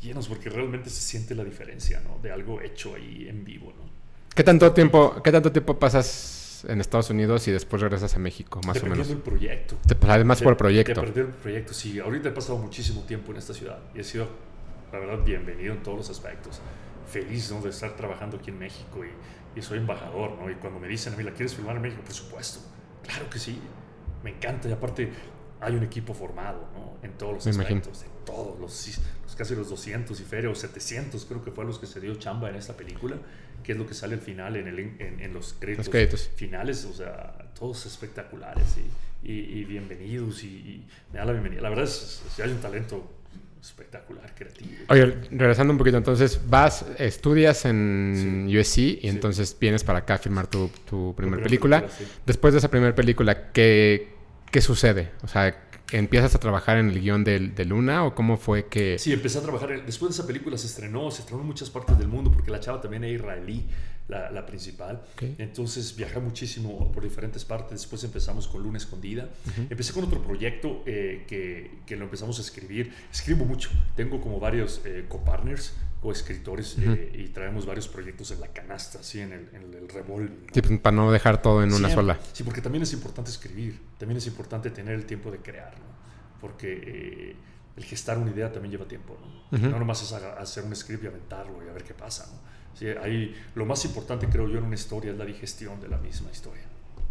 [0.00, 2.18] Llenos porque realmente se siente la diferencia, ¿no?
[2.22, 3.88] De algo hecho ahí en vivo, ¿no?
[4.34, 8.60] ¿Qué tanto tiempo, qué tanto tiempo pasas en Estados Unidos y después regresas a México,
[8.66, 9.10] más o menos.
[9.10, 9.76] el proyecto.
[10.08, 11.02] además por el proyecto.
[11.02, 11.98] el proyecto, sí.
[11.98, 14.28] Ahorita he pasado muchísimo tiempo en esta ciudad y he sido,
[14.92, 16.60] la verdad, bienvenido en todos los aspectos.
[17.06, 17.60] Feliz ¿no?
[17.60, 20.50] de estar trabajando aquí en México y, y, soy embajador, ¿no?
[20.50, 22.02] Y cuando me dicen a mí, ¿la quieres filmar en México?
[22.04, 22.60] Por supuesto.
[23.02, 23.58] Claro que sí.
[24.22, 25.10] Me encanta y aparte
[25.60, 26.98] hay un equipo formado, ¿no?
[27.02, 31.24] En todos los aspectos, de todos, los, los, casi los 200 y feria o 700
[31.24, 33.16] creo que fue los que se dio chamba en esta película
[33.62, 37.50] que es lo que sale al final en, el, en, los, créditos finales, o sea,
[37.58, 38.76] todos espectaculares
[39.22, 41.60] y, y, bienvenidos y, me da la bienvenida.
[41.60, 43.10] La verdad es que hay un talento
[43.60, 44.70] espectacular, creativo.
[44.88, 50.18] Oye, regresando un poquito, entonces vas, estudias en USC y entonces vienes para acá a
[50.18, 51.84] filmar tu, tu primera película.
[52.24, 54.14] Después de esa primera película, ¿qué,
[54.50, 55.10] ¿qué sucede?
[55.22, 58.98] O sea, ¿Empiezas a trabajar en el guion de, de, Luna o cómo fue que...?
[58.98, 59.84] Sí, empecé a trabajar.
[59.84, 62.60] después de esa película se estrenó, se estrenó en muchas partes del mundo porque la
[62.60, 63.66] chava también es israelí,
[64.08, 65.02] la, la principal.
[65.38, 67.80] Entonces viajé muchísimo por diferentes partes.
[67.80, 69.28] Después empezamos con Luna Escondida.
[69.70, 72.92] Empecé con otro proyecto eh, que, que, lo empezamos a escribir.
[73.12, 73.70] Escribo mucho.
[73.96, 79.00] Tengo como varios eh, copartners o escritores eh, y traemos varios proyectos en la canasta,
[79.00, 80.50] así en el, en el revolver.
[80.52, 82.18] Sí, pues, para no dejar todo en una sola.
[82.32, 85.86] Sí, porque también es importante escribir, también es importante tener el tiempo de crear, ¿no?
[86.40, 87.36] Porque eh,
[87.76, 89.18] el gestar una idea también lleva tiempo,
[89.50, 89.58] ¿no?
[89.58, 92.38] No nomás es hacer un script y aventarlo y a ver qué pasa, ¿no?
[92.78, 95.98] Sí, ahí, lo más importante creo yo en una historia es la digestión de la
[95.98, 96.62] misma historia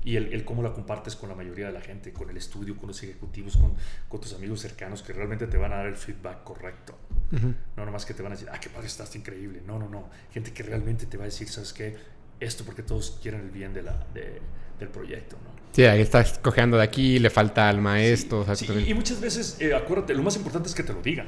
[0.07, 2.77] y el, el, cómo la compartes con la mayoría de la gente, con el estudio,
[2.77, 3.73] con los ejecutivos, con,
[4.07, 6.97] con tus amigos cercanos que realmente te van a dar el feedback correcto.
[7.31, 9.61] No nomás que te van a decir, ah, qué padre estás, increíble.
[9.65, 10.09] No, no, no.
[10.31, 11.95] Gente que realmente te va a decir, ¿sabes qué?
[12.39, 14.41] Esto porque todos quieren el bien de la, de,
[14.79, 15.57] del proyecto, ¿no?
[15.71, 18.45] Sí, ahí estás cojeando de aquí, le falta al maestro.
[18.55, 21.27] Sí, y muchas veces, eh, acuérdate, lo más importante es que te lo digan.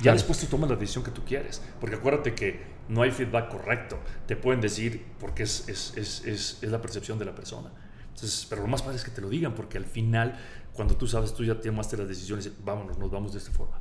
[0.00, 1.62] Ya después tú tomas la decisión que tú quieres.
[1.80, 3.98] Porque acuérdate que no hay feedback correcto.
[4.26, 7.70] Te pueden decir porque es, es, es, es, es la percepción de la persona
[8.48, 10.38] pero lo más padre es que te lo digan, porque al final,
[10.72, 13.80] cuando tú sabes, tú ya tomaste las decisiones, vámonos, nos vamos de esta forma.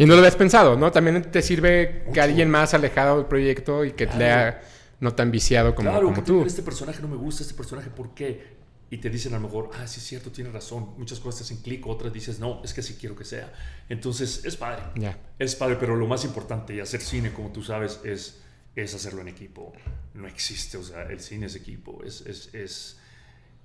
[0.00, 0.90] Y no lo habías pensado, ¿no?
[0.90, 4.62] También te sirve que alguien más alejado del proyecto y que te lea
[4.98, 6.42] no tan viciado como, claro, como tú.
[6.42, 8.56] Este personaje no me gusta, este personaje, ¿por qué?
[8.88, 10.94] Y te dicen a lo mejor, ah, sí es cierto, tienes razón.
[10.96, 13.52] Muchas cosas te hacen clic, otras dices, no, es que sí quiero que sea.
[13.90, 14.84] Entonces, es padre.
[14.94, 15.18] Ya.
[15.38, 18.40] Es padre, pero lo más importante y hacer cine, como tú sabes, es,
[18.76, 19.74] es hacerlo en equipo.
[20.14, 22.02] No existe, o sea, el cine es equipo.
[22.04, 22.98] Es, es, es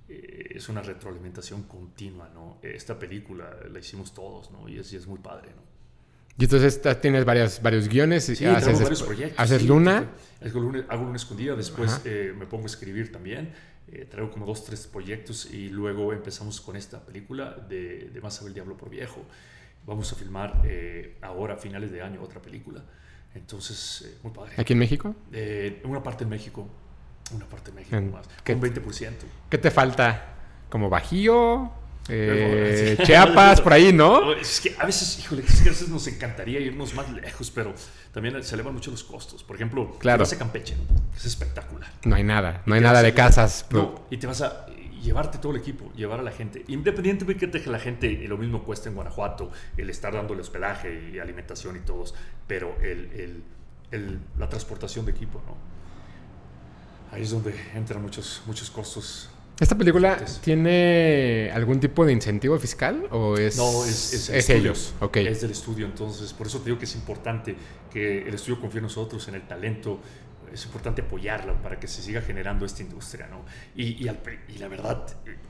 [0.10, 2.60] eh, es una retroalimentación continua, ¿no?
[2.62, 4.67] Esta película la hicimos todos, ¿no?
[4.67, 5.75] Y es, es muy padre, ¿no?
[6.38, 8.26] Y entonces tienes varios, varios guiones.
[8.26, 9.39] Sí, haces, varios proyectos.
[9.39, 10.12] ¿Haces Luna?
[10.43, 13.54] Hago Luna, hago luna escondida, después eh, me pongo a escribir también.
[13.88, 18.36] Eh, traigo como dos, tres proyectos y luego empezamos con esta película de, de Más
[18.36, 19.24] sabe el diablo por viejo.
[19.86, 20.62] Vamos a filmar
[21.21, 22.84] ahora, a finales de año, otra película.
[23.36, 24.54] Entonces, muy padre.
[24.58, 25.15] ¿Aquí en México?
[25.84, 26.67] una parte en México,
[27.34, 28.28] una parte de México más.
[28.43, 29.12] ¿Qué, un 20%.
[29.50, 30.36] ¿Qué te falta?
[30.69, 31.85] ¿Como bajío?
[32.08, 34.34] Eh, Chiapas, por ahí, ¿no?
[34.34, 37.74] Es que a veces, híjole, es que a veces nos encantaría irnos más lejos, pero
[38.13, 39.44] también se elevan mucho los costos.
[39.44, 40.20] Por ejemplo, claro.
[40.20, 40.76] te vas a Campeche,
[41.15, 41.91] es espectacular.
[42.04, 43.65] No hay nada, no hay nada de casas.
[43.72, 44.68] No, y te vas a
[45.02, 46.63] llevarte todo el equipo, llevar a la gente.
[46.68, 51.20] Independientemente de que la gente lo mismo cueste en Guanajuato, el estar dándole hospedaje y
[51.20, 52.13] alimentación y todos,
[52.48, 53.44] pero el,
[53.91, 55.56] el, la transportación de equipo, ¿no?
[57.12, 63.08] Ahí es donde entran muchos, muchos costos ¿Esta película tiene algún tipo de incentivo fiscal
[63.12, 64.94] o es, no, es, es, ellos?
[65.00, 65.28] Okay.
[65.28, 67.56] Es del estudio, entonces por eso te digo que es importante
[67.89, 70.02] que el estudio confíe en nosotros, en el talento.
[70.52, 73.46] Es importante apoyarla para que se siga generando esta industria, ¿no?
[73.76, 75.06] Y, y, la verdad,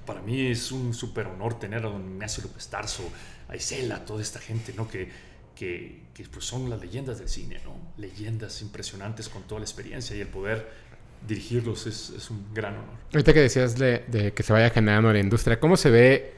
[0.06, 3.04] para mí es un súper honor tener a don Ignacio López Tarso,
[3.48, 4.88] a Isela, a toda esta gente, ¿no?
[4.88, 5.10] Que,
[5.56, 7.76] que, que pues son las leyendas del cine, ¿no?
[7.98, 10.68] Leyendas impresionantes con toda la experiencia y el poder
[11.28, 12.96] dirigirlos es, un gran honor.
[13.14, 16.34] Ahorita que decías de, que se vaya generando la industria, ¿cómo se ve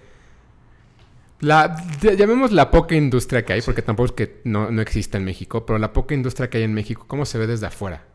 [1.39, 5.25] la, llamemos la poca industria que hay, porque tampoco es que no, no exista en
[5.25, 8.05] México, pero la poca industria que hay en México, ¿cómo se ve desde afuera?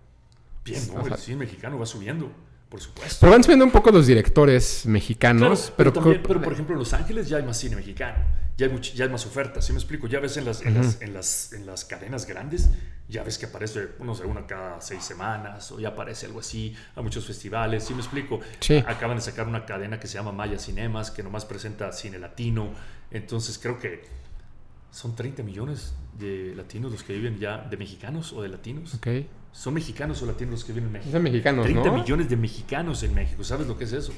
[0.64, 1.06] Bien, ¿no?
[1.06, 2.32] el cine mexicano va subiendo,
[2.68, 3.18] por supuesto.
[3.20, 5.72] Pero van subiendo un poco los directores mexicanos.
[5.76, 8.18] pero, pero, pero, por ejemplo, en Los Ángeles ya hay más cine mexicano
[8.56, 10.06] ya hay, ya hay más ofertas, ¿sí me explico?
[10.06, 12.70] Ya ves en las, en, las, en, las, en, las, cadenas grandes,
[13.12, 16.74] ya ves que aparece, no sé, una cada seis semanas, o ya aparece algo así,
[16.96, 18.40] a muchos festivales, ¿sí me explico?
[18.86, 22.70] Acaban de sacar una cadena que se llama Maya Cinemas, que nomás presenta cine latino,
[23.10, 24.02] entonces creo que
[24.90, 28.94] son 30 millones de latinos los que viven ya, de mexicanos o de latinos.
[28.94, 29.28] Okay.
[29.52, 31.12] Son mexicanos o latinos los que viven en México.
[31.12, 34.12] Son mexicanos, 30 millones de mexicanos en México, ¿sabes lo que es eso?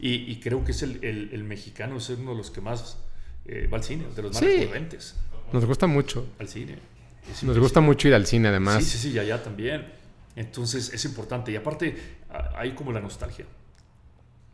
[0.00, 2.96] Y, y creo que es el, el, el mexicano, es uno de los que más
[3.44, 4.68] eh, va al cine, de los más sí.
[5.52, 6.26] Nos gusta mucho.
[6.38, 6.78] Al cine.
[7.42, 8.84] Nos gusta mucho ir al cine, además.
[8.84, 9.86] Sí, sí, sí, allá también.
[10.36, 11.50] Entonces es importante.
[11.52, 11.96] Y aparte,
[12.56, 13.44] hay como la nostalgia.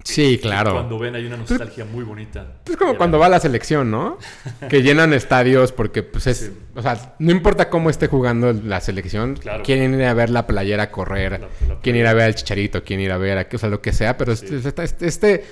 [0.05, 0.73] Sí, claro.
[0.73, 2.59] Cuando ven hay una nostalgia muy bonita.
[2.69, 4.19] Es como cuando va a la selección, ¿no?
[4.69, 6.53] que llenan estadios porque, pues es.
[6.75, 10.91] O sea, no importa cómo esté jugando la selección, quieren ir a ver la playera
[10.91, 11.49] correr,
[11.83, 13.93] quieren ir a ver al chicharito, quieren ir a ver, a, o sea, lo que
[13.93, 15.45] sea, pero este, este, este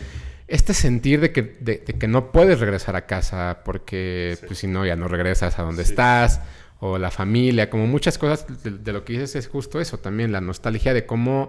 [0.48, 4.84] este sentir de que, de, que no puedes regresar a casa porque pues, si no
[4.84, 6.42] ya no regresas a donde estás
[6.84, 10.40] o la familia, como muchas cosas de, lo que dices es justo eso también, la
[10.40, 11.48] nostalgia de cómo,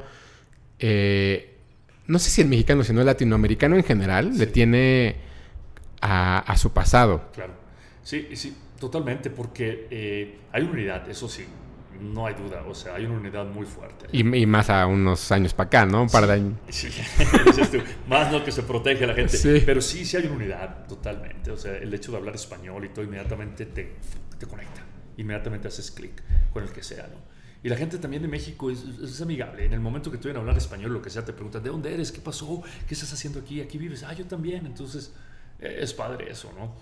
[0.77, 1.55] eh,
[2.05, 5.15] no sé si el mexicano, sino el latinoamericano en general, le tiene
[6.01, 7.31] a, su pasado.
[7.33, 7.53] Claro,
[8.03, 11.47] sí, sí, totalmente, porque eh, hay unidad, eso sí,
[11.99, 14.05] no hay duda, o sea, hay una unidad muy fuerte.
[14.11, 16.03] Y, más a unos años para acá, ¿no?
[16.03, 16.59] Un par de años.
[16.69, 16.89] Sí,
[18.07, 19.63] más lo que se protege a la gente.
[19.65, 21.49] Pero sí, sí hay una unidad, totalmente.
[21.49, 23.93] O sea, el hecho de hablar español y todo inmediatamente te,
[24.37, 24.92] te conecta.
[25.17, 26.21] Inmediatamente haces clic
[26.51, 27.33] con el que sea, ¿no?
[27.63, 29.63] Y la gente también de México es, es, amigable.
[29.63, 31.69] En el momento que tú vienes a hablar español, lo que sea, te preguntan, ¿de
[31.69, 32.11] dónde eres?
[32.11, 32.61] ¿Qué pasó?
[32.87, 33.61] ¿Qué estás haciendo aquí?
[33.61, 34.03] ¿Aquí vives?
[34.03, 34.65] Ah, yo también.
[34.65, 35.13] Entonces,
[35.59, 36.75] eh, es padre eso, ¿no?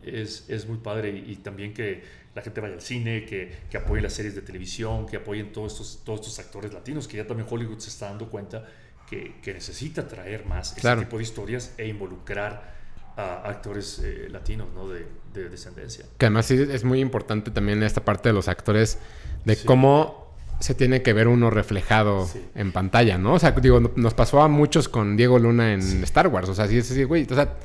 [0.00, 1.10] Es, es muy padre.
[1.10, 2.04] y también que
[2.38, 5.72] la gente vaya al cine, que, que apoye las series de televisión, que apoyen todos
[5.72, 8.64] estos, todos estos actores latinos, que ya también Hollywood se está dando cuenta
[9.10, 12.77] que, que necesita traer más este tipo de historias e involucrar
[13.18, 14.88] a actores eh, latinos ¿no?
[14.88, 16.06] de, de, descendencia.
[16.16, 18.98] Que además es muy importante también esta parte de los actores,
[19.44, 20.28] de cómo
[20.60, 23.34] se tiene que ver uno reflejado en pantalla, ¿no?
[23.34, 26.66] O sea, digo, nos pasó a muchos con Diego Luna en Star Wars, o sea,
[26.66, 27.56] sí es así, güey, o sea,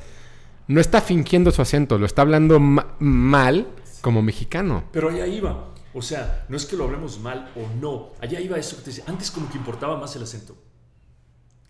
[0.66, 3.68] no está fingiendo su acento, lo está hablando mal
[4.00, 4.84] como mexicano.
[4.92, 5.70] Pero allá iba.
[5.92, 8.12] O sea, no es que lo hablemos mal o no.
[8.20, 9.04] Allá iba eso que te decía.
[9.06, 10.56] Antes como que importaba más el acento.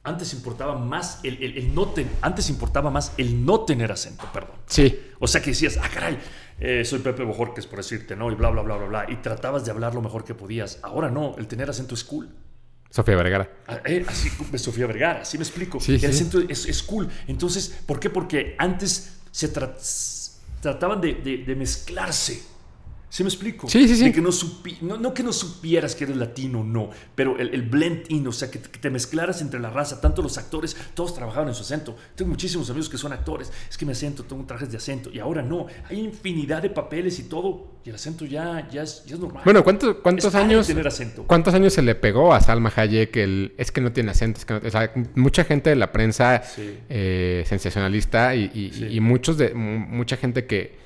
[0.05, 4.57] Antes importaba más el, el, no ten, antes importaba más el no tener acento, perdón.
[4.67, 5.01] Sí.
[5.19, 6.19] O sea que decías, ah, caray,
[6.61, 8.31] eh, soy Pepe Bojorques, por decirte, ¿no?
[8.31, 9.07] Y bla, bla, bla, bla, bla.
[9.09, 10.79] Y tratabas de hablar lo mejor que podías.
[10.83, 12.29] Ahora no, el tener acento es cool.
[12.91, 13.51] Sofía Vergara.
[13.67, 15.81] Ah, eh, así, Sofía Vergara, así me explico.
[15.81, 17.09] Sí, el acento es, es, cool.
[17.27, 18.09] Entonces, ¿por qué?
[18.09, 19.81] Porque antes se trataba
[20.61, 21.15] trataban de,
[21.45, 22.43] de, mezclarse.
[23.15, 23.69] ¿Sí me explico?
[23.69, 24.11] Sí, sí, sí.
[24.11, 28.33] que no, no, que no supieras que eres latino, no, pero el, blend in, o
[28.33, 31.95] sea, que te, mezclaras entre la raza, tanto los actores, todos trabajaban en su acento.
[32.17, 35.21] Tengo muchísimos amigos que son actores, es que mi acento, tengo trajes de acento, y
[35.21, 39.15] ahora no, hay infinidad de papeles y todo, y el acento ya, ya, es, ya
[39.15, 39.43] es normal.
[39.45, 40.67] Bueno, ¿cuántos, años?
[40.67, 41.23] Tener acento.
[41.23, 44.41] ¿Cuántos años se le pegó a Salma Hayek el es que no tiene acento?
[44.61, 50.47] o sea, mucha gente de la prensa eh, sensacionalista y, y muchos de, mucha gente
[50.47, 50.83] que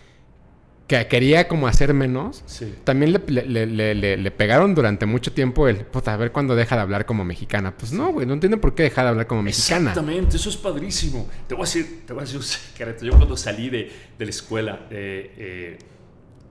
[0.88, 2.42] que quería como hacer menos,
[2.83, 7.27] también le, pegaron durante mucho tiempo el, puta, a ver cuándo deja de hablar como
[7.27, 7.77] mexicana.
[7.77, 9.90] Pues no, güey, no entiendo por qué deja de hablar como mexicana.
[9.90, 11.29] Exactamente, eso es padrísimo.
[11.46, 13.05] Te voy a decir, te voy a decir un secreto.
[13.05, 15.79] Yo cuando salí de, de la escuela, eh, eh,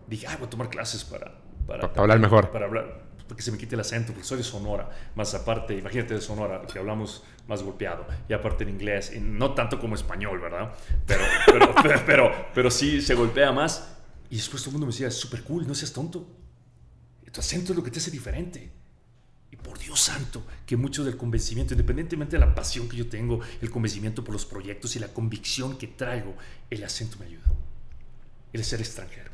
[0.07, 1.33] dije, ah, voy a tomar clases para...
[1.65, 2.51] Para, hablar mejor.
[2.51, 6.13] Para hablar, porque se me quite el acento, porque soy de Sonora, más aparte, imagínate
[6.13, 10.39] de Sonora, que hablamos más golpeado, y aparte en inglés, y no tanto como español,
[10.39, 10.73] ¿verdad?
[11.07, 13.96] Pero, pero, pero, pero, pero sí se golpea más.
[14.29, 16.27] Y después todo el mundo me decía, es súper cool, no seas tonto.
[17.31, 18.71] Tu acento es lo que te hace diferente.
[19.51, 23.39] Y por Dios santo, que mucho del convencimiento, independientemente de la pasión que yo tengo,
[23.61, 26.35] el convencimiento por los proyectos y la convicción que traigo,
[26.69, 27.45] el acento me ayuda.
[28.51, 29.31] El ser extranjero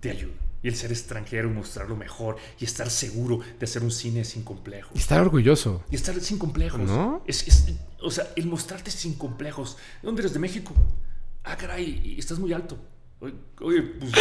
[0.00, 0.34] te ayuda.
[0.62, 4.92] Y el ser extranjero, mostrarlo mejor y estar seguro de hacer un cine sin complejos.
[4.94, 5.84] Y estar orgulloso.
[5.90, 6.80] Y estar sin complejos.
[6.80, 7.22] ¿No?
[7.26, 9.76] Es, es, o sea, el mostrarte sin complejos.
[10.00, 10.32] ¿De dónde eres?
[10.32, 10.72] ¿De México?
[11.42, 12.78] Ah, caray, estás muy alto.
[13.60, 14.12] Oye, pues,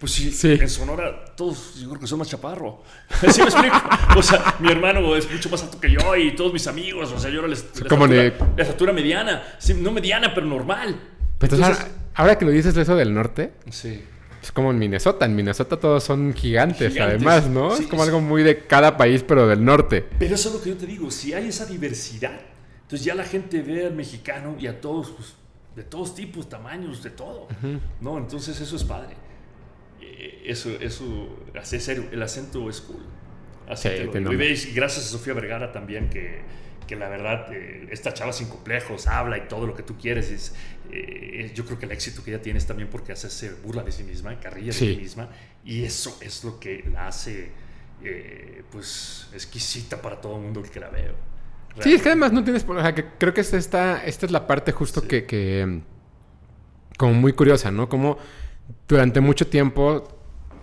[0.00, 0.52] pues sí, Sí.
[0.52, 2.82] en Sonora todos yo creo que son más chaparro.
[3.30, 3.76] ¿Sí me explico?
[4.16, 7.18] O sea, mi hermano es mucho más alto que yo y todos mis amigos, o
[7.18, 9.42] sea, yo era la, la como estatura, de- la estatura mediana.
[9.58, 10.98] Sí, no mediana, pero normal.
[11.38, 14.02] Pero entonces, ahora, ahora que lo dices eso del norte, sí.
[14.42, 15.26] es como en Minnesota.
[15.26, 17.16] En Minnesota todos son gigantes, Gigantes.
[17.16, 17.76] además, ¿no?
[17.76, 20.04] Sí, es como algo muy de cada país, pero del norte.
[20.18, 22.40] Pero eso es lo que yo te digo, si hay esa diversidad,
[22.82, 25.34] entonces ya la gente ve al mexicano y a todos, pues,
[25.76, 27.46] de todos tipos, tamaños, de todo.
[28.00, 28.18] ¿No?
[28.18, 29.14] Entonces eso es padre.
[30.00, 33.04] Eh, Eso, eso, así es el acento es cool.
[33.68, 34.32] Así Sí, te lo.
[34.32, 34.36] Y
[34.74, 36.40] gracias a Sofía Vergara también, que,
[36.86, 40.30] que la verdad, eh, esta chava sin complejos, habla y todo lo que tú quieres.
[40.30, 40.54] Es,
[40.90, 43.90] eh, yo creo que el éxito que ella tiene es también porque hace burla de
[43.92, 44.94] sí misma, carrilla de Sí.
[44.94, 45.28] sí misma.
[45.64, 47.50] Y eso es lo que la hace,
[48.04, 51.14] eh, pues, exquisita para todo el mundo que la veo.
[51.80, 52.64] Sí, es que además no tienes...
[52.68, 55.08] O sea, que creo que esta, esta, esta es la parte justo Sí.
[55.08, 55.80] que, que,
[56.96, 57.88] Como muy curiosa, ¿no?
[57.88, 58.18] Como
[58.88, 60.08] durante mucho tiempo...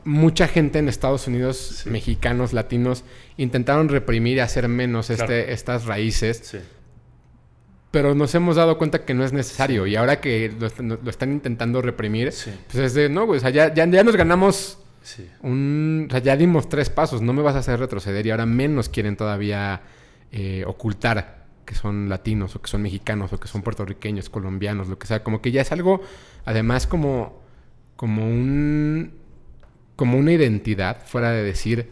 [0.05, 1.89] Mucha gente en Estados Unidos, Sí.
[1.89, 3.05] mexicanos, latinos,
[3.37, 5.23] intentaron reprimir y hacer menos Claro.
[5.23, 6.41] este, estas raíces.
[6.43, 6.57] Sí.
[7.91, 9.85] Pero nos hemos dado cuenta que no es necesario.
[9.87, 12.33] Y ahora que lo, est- lo están intentando reprimir,
[12.71, 15.29] pues es de, no, güey, o sea, ya, ya, ya nos ganamos Sí.
[15.41, 16.07] un...
[16.09, 18.25] O sea, ya dimos tres pasos, no me vas a hacer retroceder.
[18.25, 19.81] Y ahora menos quieren todavía
[20.33, 24.99] eh, ocultar que son latinos o que son mexicanos o que son puertorriqueños, colombianos, lo
[24.99, 25.23] que sea.
[25.23, 26.01] Como que ya es algo,
[26.43, 27.41] además, como,
[27.95, 29.13] como un...
[29.95, 31.87] Como una identidad, fuera de decir...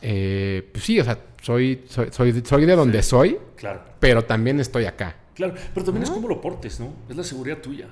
[0.00, 3.82] eh, pues sí, o sea, soy, soy, soy, soy de donde soy, Claro.
[4.00, 5.16] pero también estoy acá.
[5.34, 6.92] Claro, pero también es como lo portes, ¿no?
[7.08, 7.86] Es la seguridad tuya.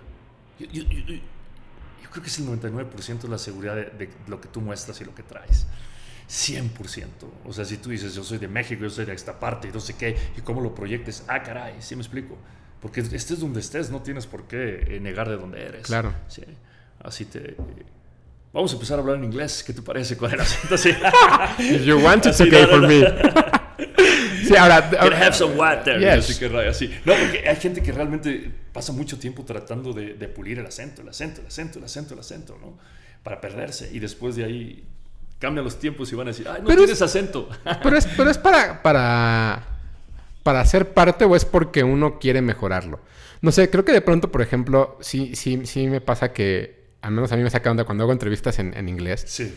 [0.59, 4.40] Yo, yo- yo- yo- yo creo que es el 99% la seguridad de, de lo
[4.40, 5.66] que tú muestras y lo que traes.
[6.30, 7.06] 100%.
[7.44, 9.72] O sea, si tú dices, yo soy de México, yo soy de esta parte y
[9.72, 12.38] no sé qué, y cómo lo proyectes, ah, caray, sí me explico.
[12.80, 15.82] Porque estés donde estés, no tienes por qué eh, negar de dónde eres.
[15.82, 16.14] Claro.
[16.28, 16.42] Sí.
[17.02, 17.56] Así te...
[18.52, 19.62] Vamos a empezar a hablar en inglés.
[19.64, 20.90] ¿Qué te parece con el acento así?
[21.58, 23.00] If you want, it's okay for me.
[24.44, 24.88] sí, ahora...
[24.88, 25.98] Can I have some water?
[25.98, 26.30] Yes.
[26.30, 26.86] Así que así.
[27.04, 31.02] No, porque hay gente que realmente pasa mucho tiempo tratando de, de pulir el acento,
[31.02, 32.78] el acento, el acento, el acento, el acento, ¿no?
[33.22, 33.90] Para perderse.
[33.92, 34.84] Y después de ahí
[35.40, 37.48] cambian los tiempos y van a decir, ay, no Pero es- tienes acento.
[37.83, 39.64] Pero es, pero es para, para,
[40.44, 43.00] para ser parte o es porque uno quiere mejorarlo.
[43.42, 47.11] No sé, creo que de pronto, por ejemplo, sí, sí, sí me pasa que, al
[47.12, 49.55] menos a mí me saca onda cuando hago entrevistas en, en inglés, Sí,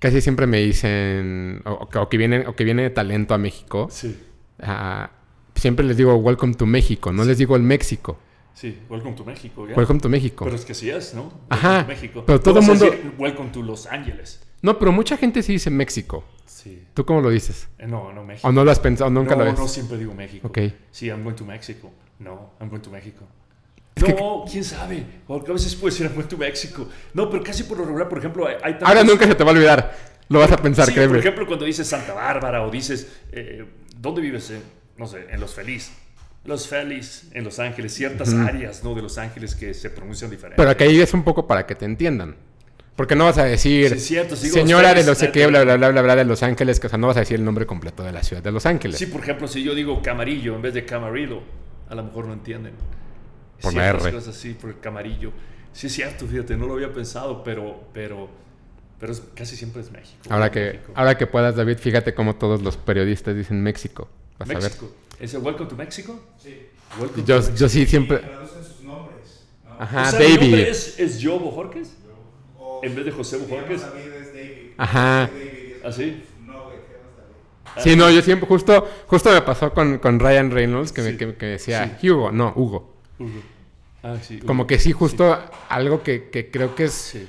[0.00, 4.20] casi siempre me dicen, o, o que, viene, o que viene talento a México, sí,
[4.60, 5.08] ah,
[5.54, 8.18] siempre les digo welcome to México, no les digo el México,
[8.54, 8.76] sí.
[8.90, 9.62] Welcome to México.
[9.76, 10.44] welcome to México.
[10.44, 11.22] Pero es que sí es, ¿no?
[11.22, 12.24] Welcome Ajá, to México.
[12.26, 14.42] pero todo a mundo- decir, welcome to Los Ángeles.
[14.62, 16.24] No, pero mucha gente sí dice México.
[16.46, 16.82] Sí.
[16.94, 17.68] ¿Tú cómo lo dices?
[17.78, 18.46] Eh, No, no México.
[18.48, 19.10] ¿O no lo has pensado?
[19.10, 19.58] ¿Nunca no, lo ves?
[19.58, 20.46] no siempre digo México.
[20.48, 20.58] Ok.
[20.90, 21.90] Sí, I'm going to Mexico.
[22.20, 23.24] No, I'm going to México.
[23.96, 25.04] Es que- no, quién sabe.
[25.26, 26.88] Porque a veces puede decir I'm going to México.
[27.14, 29.44] No, pero casi por lo regular, por ejemplo, hay, hay Ahora tantos- nunca se te
[29.44, 29.96] va a olvidar.
[30.28, 31.08] Lo vas a pensar, Sí, créeme.
[31.10, 33.64] por ejemplo, cuando dices Santa Bárbara o dices, eh,
[33.98, 34.48] ¿dónde vives?
[34.50, 34.60] eh?
[34.96, 35.90] No sé, en Los Feliz.
[36.44, 37.92] Los Feliz, en Los Ángeles.
[37.94, 38.94] Ciertas áreas, ¿no?
[38.94, 40.56] De Los Ángeles que se pronuncian diferente.
[40.62, 42.36] Pero que ahí es un poco para que te entiendan.
[42.96, 45.76] Porque no vas a decir, Sí, cierto, si señora de ustedes, eh, qué, bla, bla,
[45.76, 47.64] bla, bla, bla, de Los Ángeles, que o sea, no vas a decir el nombre
[47.66, 48.98] completo de la ciudad de Los Ángeles.
[48.98, 51.40] Sí, por ejemplo, si yo digo Camarillo en vez de Camarillo,
[51.88, 52.74] a lo mejor no entienden.
[53.62, 53.98] Por la R.
[54.12, 55.32] cosas así, por el Camarillo.
[55.72, 58.28] Sí, es cierto, fíjate, no lo había pensado, pero, pero,
[59.00, 60.18] pero es- casi siempre es México.
[60.28, 60.92] ahora, que, México.
[60.94, 64.08] ahora que puedas, David, fíjate cómo todos los periodistas dicen México.
[64.38, 64.62] Vas a ver.
[64.64, 64.92] México.
[65.18, 66.20] ¿Es el Welcome to Mexico?
[66.42, 66.66] Sí.
[67.00, 67.56] Welcome Yo, to Mexico.
[67.58, 68.18] yo sí siempre...
[68.18, 69.44] Traducen sus nombres.
[69.64, 69.76] ¿no?
[69.78, 70.40] Ajá, O sea, ¿mi David.
[70.40, 71.88] nombre es, es Joe Bojorquez?
[72.82, 73.80] En vez de José si Bojorquez.
[73.80, 74.50] llamas David es David.
[74.76, 75.24] Ajá.
[75.24, 76.22] Es- ¿Ah, sí?
[76.46, 76.70] No.
[77.64, 77.80] Ah.
[77.80, 81.34] Sí, no, yo siempre, justo, justo me pasó con, con Ryan Reynolds, que, me, que,
[81.34, 82.96] que decía Hugo, no, Hugo.
[83.18, 83.30] Hugo.
[84.02, 84.36] Ah, sí.
[84.36, 84.46] Hugo.
[84.46, 86.92] Como que sí, justo algo que, que creo que es...
[86.92, 87.28] Sí.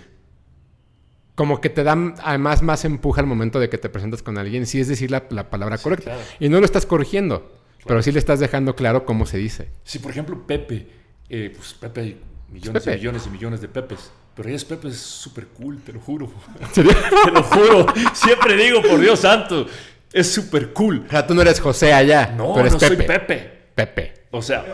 [1.35, 4.67] Como que te da además más empuja al momento de que te presentas con alguien,
[4.67, 6.05] sí es decir la, la palabra Sí, correcta.
[6.13, 6.21] claro.
[6.39, 7.51] Y no lo estás corrigiendo,
[7.87, 9.69] pero sí le estás dejando claro cómo se dice.
[9.83, 10.87] Sí, por ejemplo, Pepe.
[11.29, 12.17] eh, pues Pepe,
[12.51, 12.95] millones Pepe.
[12.95, 14.11] y millones y millones de Pepes.
[14.35, 16.31] Pero ella es Pepe, es súper cool, te lo juro.
[16.73, 17.85] te lo juro.
[18.13, 19.67] Siempre digo, por Dios santo,
[20.11, 21.03] es súper cool.
[21.07, 22.33] O sea, tú no eres José allá.
[22.35, 22.95] No, tú eres no Pepe.
[22.95, 23.51] soy Pepe.
[23.75, 24.13] Pepe.
[24.31, 24.65] O sea,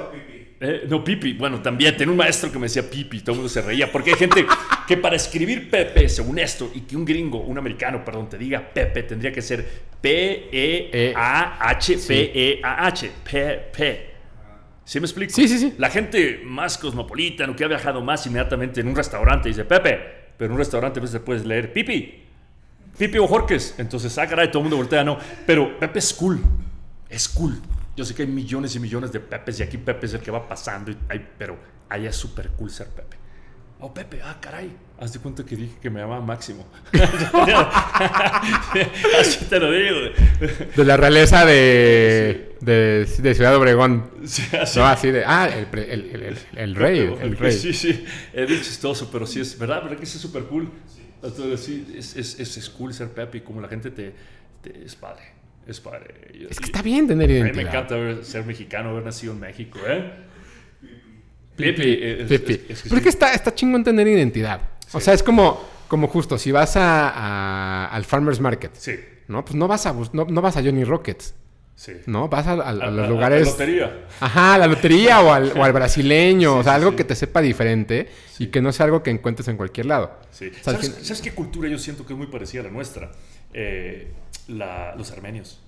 [0.61, 1.33] eh, no, Pipi.
[1.33, 3.89] Bueno, también tenía un maestro que me decía Pipi, todo el mundo se reía.
[3.91, 4.45] Porque hay gente
[4.87, 8.69] que para escribir Pepe, según esto, y que un gringo, un americano, perdón, te diga
[8.73, 9.59] Pepe, tendría que ser
[10.03, 13.11] E P-E-A-H-P-E-A-H.
[13.23, 14.08] Pepe.
[14.89, 15.32] ¿Sí me explico?
[15.32, 15.75] Sí, sí, sí.
[15.78, 19.99] La gente más cosmopolita, o que ha viajado más inmediatamente en un restaurante, dice Pepe.
[20.36, 22.23] Pero en un restaurante a veces puedes leer Pipi.
[22.97, 23.75] Pipi o Jorques.
[23.78, 25.19] Entonces, ah, caray, todo el mundo voltea, no.
[25.45, 26.41] Pero Pepe es cool.
[27.08, 27.62] Es cool.
[27.95, 30.32] Yo sé que hay millones y millones de Pepes y aquí Pepe es el que
[30.32, 31.56] va pasando, y, ay, pero
[31.88, 33.15] allá es súper cool ser Pepe.
[33.81, 34.69] Oh, Pepe, ah, caray.
[34.99, 36.67] Haz de cuenta que dije que me llamaba Máximo.
[39.19, 39.97] Así te lo digo.
[40.75, 44.09] De la realeza de, de, de Ciudad Obregón.
[44.25, 44.79] Sí, así.
[44.79, 45.23] No, así de.
[45.25, 46.99] Ah, el, pre- el, el, el- el rey.
[47.21, 47.51] El rey.
[47.53, 48.03] Sí, sí.
[48.33, 50.69] Es bien chistoso, pero sí es verdad, ¿verdad que sí es súper cool?
[51.23, 54.13] Entonces, sí, es, es, es, es cool ser Pepe y como la gente te,
[54.61, 55.23] te- es padre.
[55.67, 56.13] Es padre.
[56.37, 57.55] Yo- Es que está bien tener A mí identidad.
[57.63, 60.11] me encanta ser mexicano, haber nacido en México, ¿eh?
[61.63, 61.99] Pipi.
[62.01, 62.53] es- Pipi.
[62.53, 63.03] es- es que Pero es sí.
[63.03, 64.61] que está, está chingón tener identidad.
[64.93, 68.95] O sea, es como, como justo, si vas a, a- al Farmer's Market, Sí,
[69.27, 69.43] ¿no?
[69.45, 71.35] Pues no vas a, no, no vas a Johnny Rockets,
[71.75, 71.93] sí.
[72.07, 72.27] ¿no?
[72.29, 73.45] Vas a, a- a A- los lugares...
[73.45, 74.05] la lotería.
[74.19, 76.95] Ajá, a la lotería o al, o al brasileño, Sí, o sea, algo sí.
[76.97, 80.11] que te sepa diferente y que no sea algo que encuentres en cualquier lado.
[80.31, 80.49] Sí.
[80.59, 83.11] O sea, al ¿Sabes, qué cultura yo siento que es muy parecida a la nuestra?
[83.53, 84.11] Eh,
[84.47, 85.59] la- los armenios.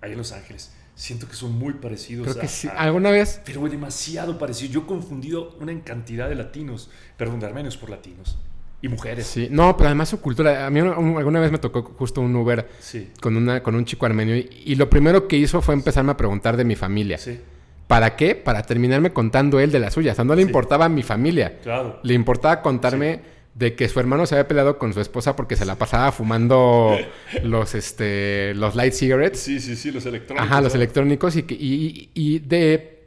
[0.00, 0.72] Ahí en Los Ángeles.
[1.00, 2.68] Siento que son muy parecidos Creo a, que sí.
[2.68, 3.40] a- ¿Alguna vez?
[3.46, 4.70] Pero demasiado parecido.
[4.72, 8.36] Yo he confundido una cantidad de latinos, perdón, de armenios por latinos.
[8.82, 9.26] Y mujeres.
[9.26, 9.48] Sí.
[9.50, 10.66] No, pero además su cultura...
[10.66, 13.08] A mí un- alguna vez me tocó justo un Uber Sí.
[13.22, 16.16] con, una, con un chico armenio y, y lo primero que hizo fue empezarme a
[16.18, 17.16] preguntar de mi familia.
[17.16, 17.40] Sí,
[17.86, 18.34] ¿Para qué?
[18.34, 20.12] Para terminarme contando él de la suya.
[20.12, 20.48] O sea, no le Sí.
[20.48, 21.58] importaba mi familia.
[21.62, 21.98] claro.
[22.02, 23.20] Le importaba contarme
[23.54, 26.96] de que su hermano se había peleado con su esposa porque se la pasaba fumando
[27.42, 29.40] los, este, los light cigarettes.
[29.40, 30.46] Sí, sí, sí, los electrónicos.
[30.50, 33.04] Ajá, los electrónicos y, que- y, y de...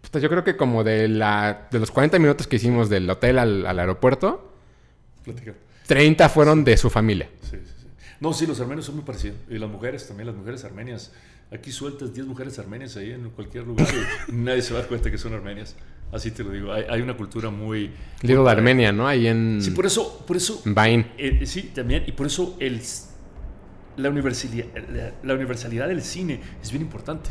[0.00, 3.38] puta, yo creo que como de, la, de los 40 minutos que hicimos del hotel
[3.38, 4.52] al, al aeropuerto,
[5.24, 5.54] Platica.
[5.86, 7.28] 30 fueron de su familia.
[7.42, 7.86] Sí, sí, sí.
[8.20, 9.36] No, sí, los armenios son muy parecidos.
[9.48, 11.12] Y las mujeres también, las mujeres armenias.
[11.52, 13.88] Aquí sueltas 10 mujeres armenias ahí en cualquier lugar
[14.28, 15.74] y nadie se va a dar cuenta que son armenias.
[16.12, 16.72] Así te lo digo.
[16.72, 17.92] Hay, hay una cultura muy...
[18.22, 19.06] Little Armenia, ¿no?
[19.06, 21.12] Ahí en Sí, por eso, por eso Vine.
[21.16, 22.80] Eh, sí, también, y por eso el,
[23.96, 27.30] la, universalidad, la, la universalidad del cine es bien importante.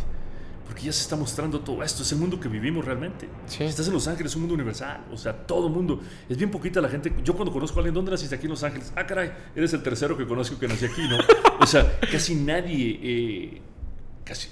[0.65, 2.03] Porque ya se está mostrando todo esto.
[2.03, 3.27] Es el mundo que vivimos realmente.
[3.47, 3.63] Sí.
[3.63, 5.03] Estás en Los Ángeles, es un mundo universal.
[5.11, 5.99] O sea, todo mundo.
[6.29, 7.11] Es bien poquita la gente.
[7.23, 8.93] Yo cuando conozco a alguien, ¿dónde naciste aquí en Los Ángeles?
[8.95, 11.17] Ah, caray, eres el tercero que conozco que nació aquí, ¿no?
[11.59, 12.99] O sea, casi nadie.
[13.01, 13.61] eh,
[14.23, 14.49] casi.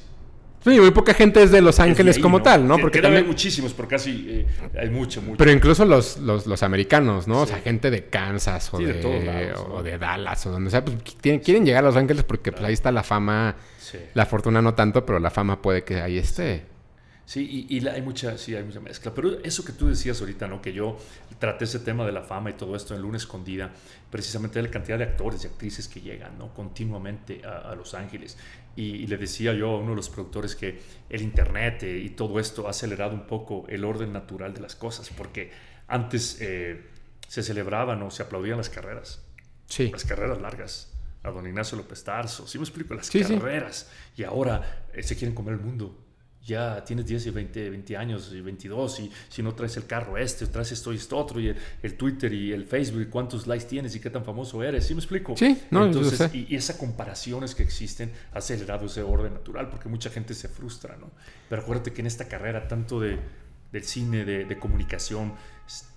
[0.63, 2.75] Sí, muy poca gente es de Los es de Ángeles ahí, como tal, ¿no?
[2.75, 3.25] Que- Porque también...
[3.25, 5.37] muchísimos, pero casi eh, hay mucho, mucho.
[5.37, 7.41] Pero incluso los, los, los americanos, ¿no?
[7.41, 9.83] O sea, gente de Kansas o, Sí, de de, todos lados, o ¿no?
[9.83, 12.73] de Dallas o donde sea, pues quieren, quieren llegar a Los Ángeles porque pues, ahí
[12.73, 13.55] está la fama.
[13.79, 13.97] Sí.
[14.13, 16.65] La fortuna no tanto, pero la fama puede que ahí esté.
[17.23, 19.13] Sí, y, y la- hay mucha, sí, hay mucha mezcla.
[19.13, 20.61] Pero eso que tú decías ahorita, ¿no?
[20.61, 20.97] Que yo
[21.39, 23.69] traté ese tema de la fama y todo esto en Luna Escondida,
[24.09, 26.53] precisamente la cantidad de actores y actrices que llegan, ¿no?
[26.53, 28.37] Continuamente a, a Los Ángeles.
[28.77, 32.11] Y, y le decía yo a uno de los productores que el Internet eh, y
[32.11, 35.51] todo esto ha acelerado un poco el orden natural de las cosas, porque
[35.87, 36.85] antes eh,
[37.27, 39.21] se celebraban o se aplaudían las carreras
[39.67, 39.89] Sí.
[39.91, 40.93] las carreras largas.
[41.23, 42.93] A don Ignacio López Tarso, ¿sí me explico?
[42.93, 43.33] Las Sí, sí.
[43.35, 43.91] carreras.
[44.15, 45.97] Y ahora eh, se quieren comer el mundo.
[46.47, 50.17] Ya tienes 10 y 20, 20 años y 22 y si no traes el carro
[50.17, 53.45] este, traes esto y esto otro y el, el Twitter y el Facebook y cuántos
[53.47, 55.35] likes tienes y qué tan famoso eres, ¿sí me explico?
[55.35, 56.29] Sí, no, yo Entonces, sé.
[56.33, 60.47] y, y esas comparaciones que existen ha acelerado ese orden natural porque mucha gente se
[60.47, 61.11] frustra, ¿no?
[61.49, 63.19] Pero acuérdate que en esta carrera tanto de,
[63.73, 65.33] del cine, de, de comunicación,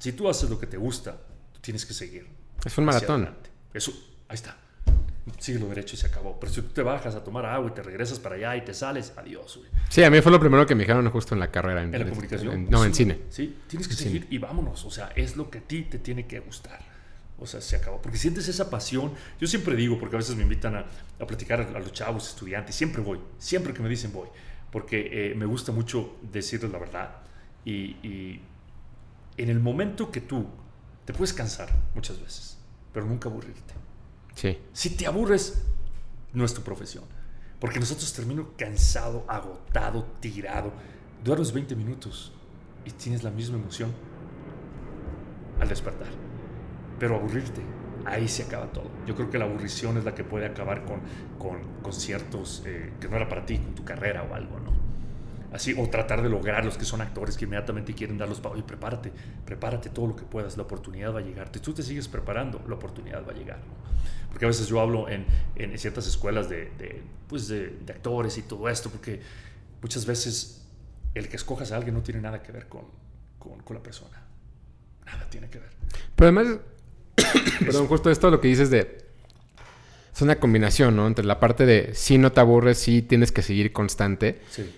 [0.00, 1.16] si tú haces lo que te gusta,
[1.52, 2.26] tú tienes que seguir.
[2.64, 3.22] Es un maratón.
[3.22, 3.50] adelante.
[3.72, 3.92] Eso,
[4.28, 4.56] ahí está.
[5.38, 6.38] Sigue lo derecho y se acabó.
[6.40, 8.74] Pero si tú te bajas a tomar agua y te regresas para allá y te
[8.74, 9.70] sales, adiós, güey.
[9.88, 11.82] Sí, a mí fue lo primero que me dijeron justo en la carrera.
[11.82, 12.54] En, En la comunicación.
[12.54, 13.18] en- no, en Sí, cine.
[13.30, 14.84] Sí, tienes que En seguir y vámonos.
[14.84, 16.78] O sea, es lo que a ti te tiene que gustar.
[17.38, 18.02] O sea, se acabó.
[18.02, 19.12] Porque sientes esa pasión.
[19.40, 20.84] Yo siempre digo, porque a veces me invitan a,
[21.18, 22.74] a platicar a, a los chavos, estudiantes.
[22.74, 23.18] Siempre voy.
[23.38, 24.28] Siempre que me dicen voy.
[24.70, 27.16] Porque eh, me gusta mucho decirles la verdad.
[27.64, 28.40] Y, y
[29.38, 30.46] en el momento que tú
[31.06, 32.58] te puedes cansar muchas veces,
[32.92, 33.74] pero nunca aburrirte.
[34.72, 35.62] Si te aburres,
[36.32, 37.04] no es tu profesión.
[37.58, 40.72] Porque nosotros termino cansado, agotado, tirado.
[41.22, 42.32] Duermes 20 minutos
[42.84, 43.92] y tienes la misma emoción
[45.60, 46.08] al despertar.
[46.98, 47.60] Pero aburrirte,
[48.06, 48.90] ahí se acaba todo.
[49.06, 51.00] Yo creo que la aburrición es la que puede acabar con,
[51.38, 54.89] con, con ciertos eh, que no era para ti, con tu carrera o algo, ¿no?
[55.52, 58.58] Así, o tratar de lograr los que son actores que inmediatamente quieren dar los pasos.
[58.58, 59.12] Y prepárate,
[59.44, 61.50] prepárate todo lo que puedas, la oportunidad va a llegar.
[61.52, 63.58] Si tú te sigues preparando, la oportunidad va a llegar.
[63.58, 63.74] ¿no?
[64.30, 65.26] Porque a veces yo hablo en,
[65.56, 69.20] en ciertas escuelas de, de, pues de, de actores y todo esto, porque
[69.82, 70.68] muchas veces
[71.14, 72.84] el que escojas a alguien no tiene nada que ver con,
[73.38, 74.22] con, con la persona.
[75.04, 75.70] Nada tiene que ver.
[76.14, 76.60] Pero además,
[77.58, 78.98] perdón, justo esto lo que dices de...
[80.14, 81.06] Es una combinación, ¿no?
[81.06, 84.40] Entre la parte de sí no te aburres, sí tienes que seguir constante.
[84.50, 84.70] Sí.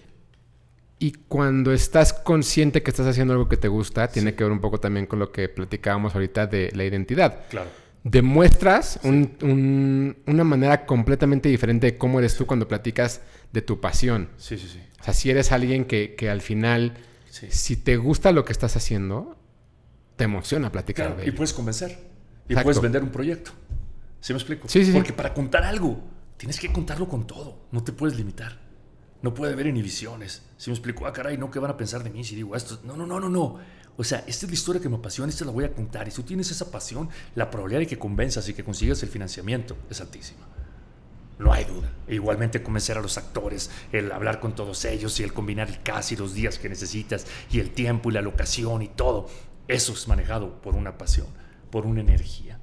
[1.02, 4.60] Y cuando estás consciente que estás haciendo algo que te gusta, tiene que ver un
[4.60, 7.40] poco también con lo que platicábamos ahorita de la identidad.
[7.50, 7.68] Claro.
[8.04, 13.20] Demuestras un- un- una manera completamente diferente de cómo eres tú cuando platicas
[13.52, 14.28] de tu pasión.
[14.36, 14.80] Sí, sí, sí.
[15.00, 16.94] O sea, si eres alguien que, que al final,
[17.30, 17.48] sí.
[17.50, 19.36] si te gusta lo que estás haciendo,
[20.14, 21.36] te emociona platicar Claro, de y ello.
[21.36, 21.90] puedes convencer.
[22.48, 22.62] Y Exacto.
[22.62, 23.50] puedes vender un proyecto.
[24.20, 24.68] ¿Sí me explico?
[24.68, 24.92] Sí, sí, sí.
[24.92, 26.00] Porque para contar algo,
[26.36, 27.66] tienes que contarlo con todo.
[27.72, 28.61] No te puedes limitar.
[29.22, 30.42] No puede haber inhibiciones.
[30.56, 31.06] ¿Sí me explico?
[31.06, 32.80] Ah, caray, no, ¿qué van a pensar de mí si digo esto?
[32.84, 33.58] No, no, no, no, no.
[33.96, 36.08] O sea, esta es la historia que me apasiona, esta la voy a contar.
[36.08, 39.08] Y si tú tienes esa pasión, la probabilidad de que convenzas y que consigas el
[39.08, 40.46] financiamiento es altísima.
[41.38, 41.92] No hay duda.
[42.08, 45.68] E igualmente convencer a los actores, el hablar con todos ellos y el combinar
[46.10, 49.28] y los días que necesitas y el tiempo y la locación y todo.
[49.68, 51.28] Eso es manejado por una pasión,
[51.70, 52.58] por una energía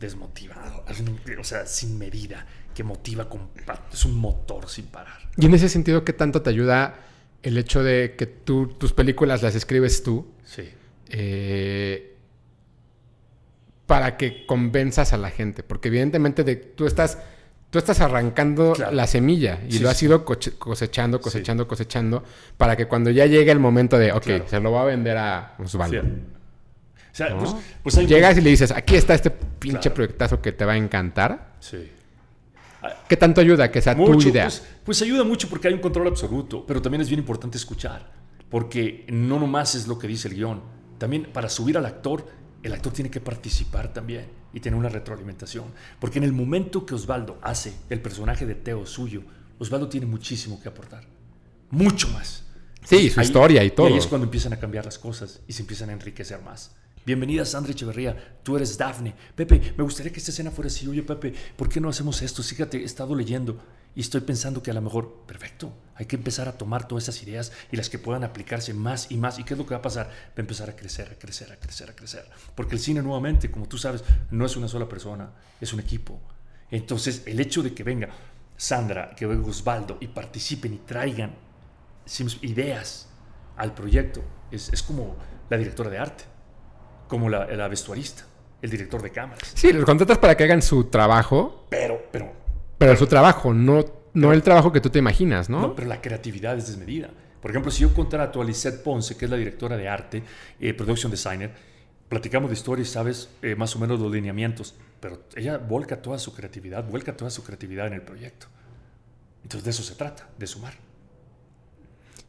[0.00, 0.84] desmotivado,
[1.40, 3.48] o sea, sin medida, que motiva con...
[3.92, 5.18] Es un motor sin parar.
[5.36, 6.96] Y en ese sentido, ¿qué tanto te ayuda
[7.42, 10.68] el hecho de que tú, tus películas las escribes tú Sí.
[11.10, 12.16] eh,
[13.86, 15.62] para que convenzas a la gente?
[15.62, 17.18] Porque evidentemente de, tú estás...
[17.70, 18.92] Tú estás arrancando Claro.
[18.94, 22.22] la semilla y Sí, lo has ido cosechando, cosechando, cosechando,
[22.56, 24.44] para que cuando ya llegue el momento de, ok, Claro.
[24.48, 26.00] se lo va a vender a Osvaldo.
[26.00, 26.08] Sí.
[26.08, 27.38] O sea, ¿no?
[27.40, 28.06] pues, pues hay...
[28.06, 29.94] Llegas y le dices, aquí está este pinche Claro.
[29.96, 31.54] proyectazo que te va a encantar.
[31.58, 31.90] Sí.
[33.08, 34.44] ¿Qué tanto ayuda que sea tu Mucho, idea?
[34.44, 38.12] Pues, pues ayuda mucho porque hay un control absoluto, pero también es bien importante escuchar,
[38.50, 40.62] porque no nomás es lo que dice el guion,
[40.98, 42.26] también para subir al actor,
[42.62, 45.64] el actor tiene que participar también y tener una retroalimentación,
[46.00, 49.22] porque en el momento que Osvaldo hace el personaje de Teo suyo,
[49.58, 51.04] Osvaldo tiene muchísimo que aportar,
[51.70, 52.44] mucho más.
[52.84, 53.86] Sí, su Ahí- historia y todo.
[53.86, 56.74] ahí es cuando empiezan a cambiar las cosas y se empiezan a enriquecer más.
[57.06, 59.14] Bienvenida Sandra Echeverría, tú eres Dafne.
[59.34, 60.88] Pepe, me gustaría que esta escena fuera así.
[60.88, 62.42] Oye, Pepe, ¿por qué no hacemos esto?
[62.42, 63.60] Fíjate, he estado leyendo
[63.94, 67.22] y estoy pensando que a lo mejor, perfecto, hay que empezar a tomar todas esas
[67.22, 69.38] ideas y las que puedan aplicarse más y más.
[69.38, 70.06] ¿Y qué es lo que va a pasar?
[70.06, 72.24] Va a empezar a crecer, a crecer, a crecer, a crecer.
[72.54, 75.30] Porque el cine nuevamente, como tú sabes, no es una sola persona,
[75.60, 76.18] es un equipo.
[76.70, 78.08] Entonces, el hecho de que venga
[78.56, 81.34] Sandra, que venga Osvaldo y participen y traigan
[82.40, 83.08] ideas
[83.58, 85.16] al proyecto es, es como
[85.50, 86.24] la directora de arte,
[87.08, 88.24] como la, la vestuarista,
[88.62, 89.52] el director de cámaras.
[89.54, 92.32] Sí, los contratas para que hagan su trabajo, Pero, pero,
[92.78, 93.84] pero su trabajo, no,
[94.14, 95.60] no el trabajo que tú te imaginas, ¿no?
[95.60, 97.10] no, pero la creatividad es desmedida.
[97.40, 100.22] Por ejemplo, si yo contrato a Lisette Ponce, que es la directora de arte,
[100.58, 101.52] eh, production designer,
[102.08, 106.18] platicamos de historia y sabes eh, más o menos los lineamientos, pero ella volca toda
[106.18, 108.46] su creatividad, vuelca toda su creatividad en el proyecto.
[109.42, 110.72] Entonces de eso se trata, de sumar.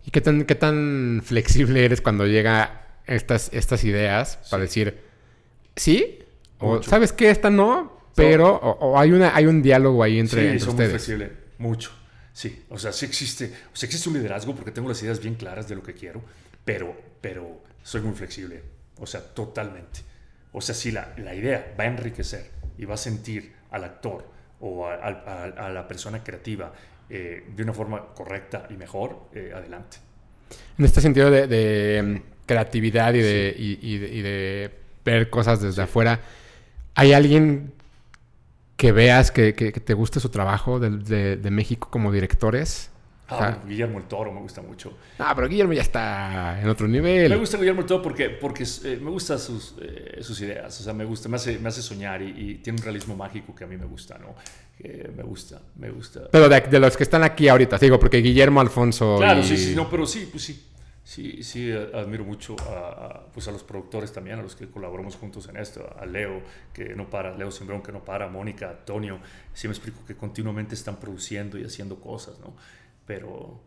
[0.05, 4.99] ¿Y qué tan, qué tan flexible eres cuando llega estas, estas ideas para decir,
[5.75, 6.19] sí?
[6.59, 6.89] O Mucho.
[6.89, 10.47] sabes que esta no, pero o, o hay, una, hay un diálogo ahí entre, sí,
[10.47, 10.91] entre soy muy ustedes.
[11.03, 11.91] flexible, mucho.
[12.33, 15.35] Sí, o sea, sí existe, o sea, existe un liderazgo porque tengo las ideas bien
[15.35, 16.21] claras de lo que quiero,
[16.65, 18.61] pero, pero soy muy flexible,
[18.97, 20.01] o sea, totalmente.
[20.51, 24.29] O sea, si la, la idea va a enriquecer y va a sentir al actor
[24.59, 26.73] o a, a- a- a la persona creativa
[27.09, 29.97] eh, de una forma correcta y mejor, eh, adelante.
[30.77, 34.71] En este sentido de, de, creatividad y de, y, y de, y de
[35.03, 36.19] ver cosas desde afuera,
[36.95, 37.71] ¿hay alguien
[38.77, 42.89] que veas que, que- que te guste su trabajo de, de- de México como directores?
[43.27, 43.57] Ah, Ah.
[43.67, 44.95] Guillermo el Toro me gusta mucho.
[45.17, 47.35] Ah, pero Guillermo ya está en otro Me nivel.
[47.39, 50.93] gusta Guillermo el Toro porque, porque eh, me gustan sus, eh, sus ideas, o sea,
[50.93, 53.67] me gusta, me hace, me hace soñar y, y tiene un realismo mágico que a
[53.67, 54.35] mí me gusta, ¿no?
[54.79, 56.29] Eh, me gusta, me gusta.
[56.31, 59.15] Pero de, de los que están aquí ahorita, digo, porque Guillermo Alfonso.
[59.17, 60.63] Claro, y- sí, sí, no, pero sí, pues sí.
[61.05, 65.47] Sí, sí, admiro mucho a, pues a los productores también, a los que colaboramos juntos
[65.47, 66.41] en esto, a Leo,
[66.73, 69.19] que no para, Leo Simbrón, que no para, Mónica, Antonio,
[69.53, 72.55] sí me explico que continuamente están produciendo y haciendo cosas, ¿no?
[73.05, 73.61] Pero,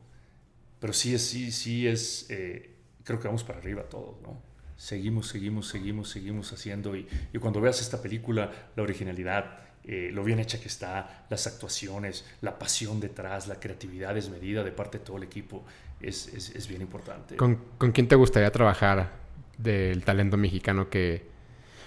[0.80, 2.74] pero sí sí, sí es, eh,
[3.04, 4.42] creo que vamos para arriba todos, ¿no?
[4.76, 10.22] Seguimos, seguimos, seguimos, seguimos haciendo y, y cuando veas esta película, la originalidad, eh, lo
[10.22, 15.04] bien hecha que está, las actuaciones, la pasión detrás, la creatividad desmedida de parte de
[15.04, 15.64] todo el equipo,
[16.00, 17.36] es, es, es bien importante.
[17.36, 19.12] ¿Con, con quién te gustaría trabajar
[19.56, 21.26] del talento mexicano que.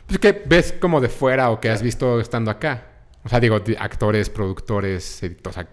[0.08, 2.88] Pues que ves como de fuera o que has visto estando acá?
[3.24, 5.58] O sea, digo, di- actores, productores, editores.
[5.58, 5.70] o sea,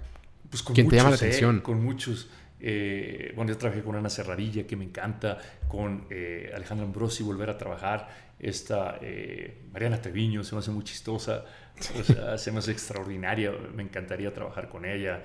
[0.51, 1.27] Pues con ¿Quién te llama la muchos, ¿eh?
[1.27, 1.61] atención?
[1.61, 2.31] Con muchos.
[2.61, 7.51] Eh, bueno, yo trabajé con Ana Serradilla, que me encanta, con eh, Alejandra Ambrosi, volver
[7.51, 8.09] a trabajar.
[8.39, 11.45] Esta eh, Mariana Treviño se me hace muy chistosa,
[11.99, 15.23] o sea, se me hace extraordinaria, me encantaría trabajar con ella.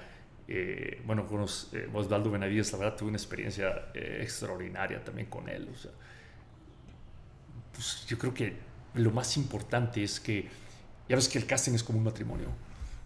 [0.47, 5.27] Eh, bueno, con los, eh, Osvaldo Benavides, la verdad tuve una experiencia eh, extraordinaria también
[5.27, 5.69] con él.
[5.73, 5.91] O sea,
[7.73, 8.57] pues yo creo que
[8.95, 10.47] lo más importante es que,
[11.09, 12.47] ya ves que el casting es como un matrimonio.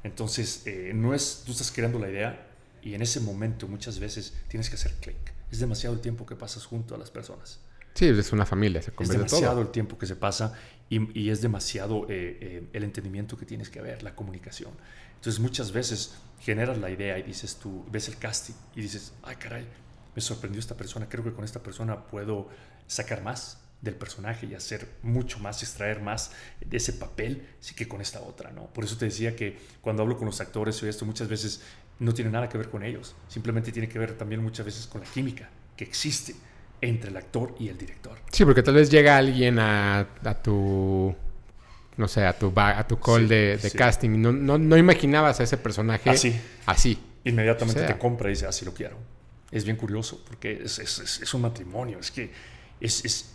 [0.04, 2.48] Entonces, eh, no es, tú estás creando la idea
[2.82, 5.18] y en ese momento muchas veces tienes que hacer clic.
[5.52, 7.60] Es demasiado el tiempo que pasas junto a las personas.
[7.94, 9.62] Sí, es una familia, se Es demasiado todo.
[9.62, 10.54] el tiempo que se pasa
[10.88, 14.72] y, y es demasiado eh, eh, el entendimiento que tienes que haber, la comunicación.
[15.18, 19.36] Entonces muchas veces generas la idea y dices tú, ves el casting y dices, ay
[19.36, 19.68] caray,
[20.16, 22.50] me sorprendió esta persona, creo que con esta persona puedo
[22.88, 26.32] sacar más del personaje y hacer mucho más, extraer más
[26.66, 28.68] de ese papel, sí que con esta otra, ¿no?
[28.68, 31.62] Por eso te decía que cuando hablo con los actores y esto, muchas veces
[32.00, 35.02] no tiene nada que ver con ellos, simplemente tiene que ver también muchas veces con
[35.02, 36.36] la química que existe
[36.82, 38.18] entre el actor y el director.
[38.32, 40.08] Sí, porque tal vez llega alguien a
[40.44, 41.16] tu.
[41.98, 43.78] No sé, a tu, a tu call Sí, de, de sí.
[43.78, 44.22] casting.
[44.22, 46.40] No, no, no imaginabas a ese personaje Así.
[46.66, 47.04] así.
[47.24, 47.94] inmediatamente O sea.
[47.96, 48.98] te compra y dice, así lo quiero.
[49.52, 52.32] Es bien curioso porque es, es- es- es un matrimonio, es que
[52.80, 53.32] es, es-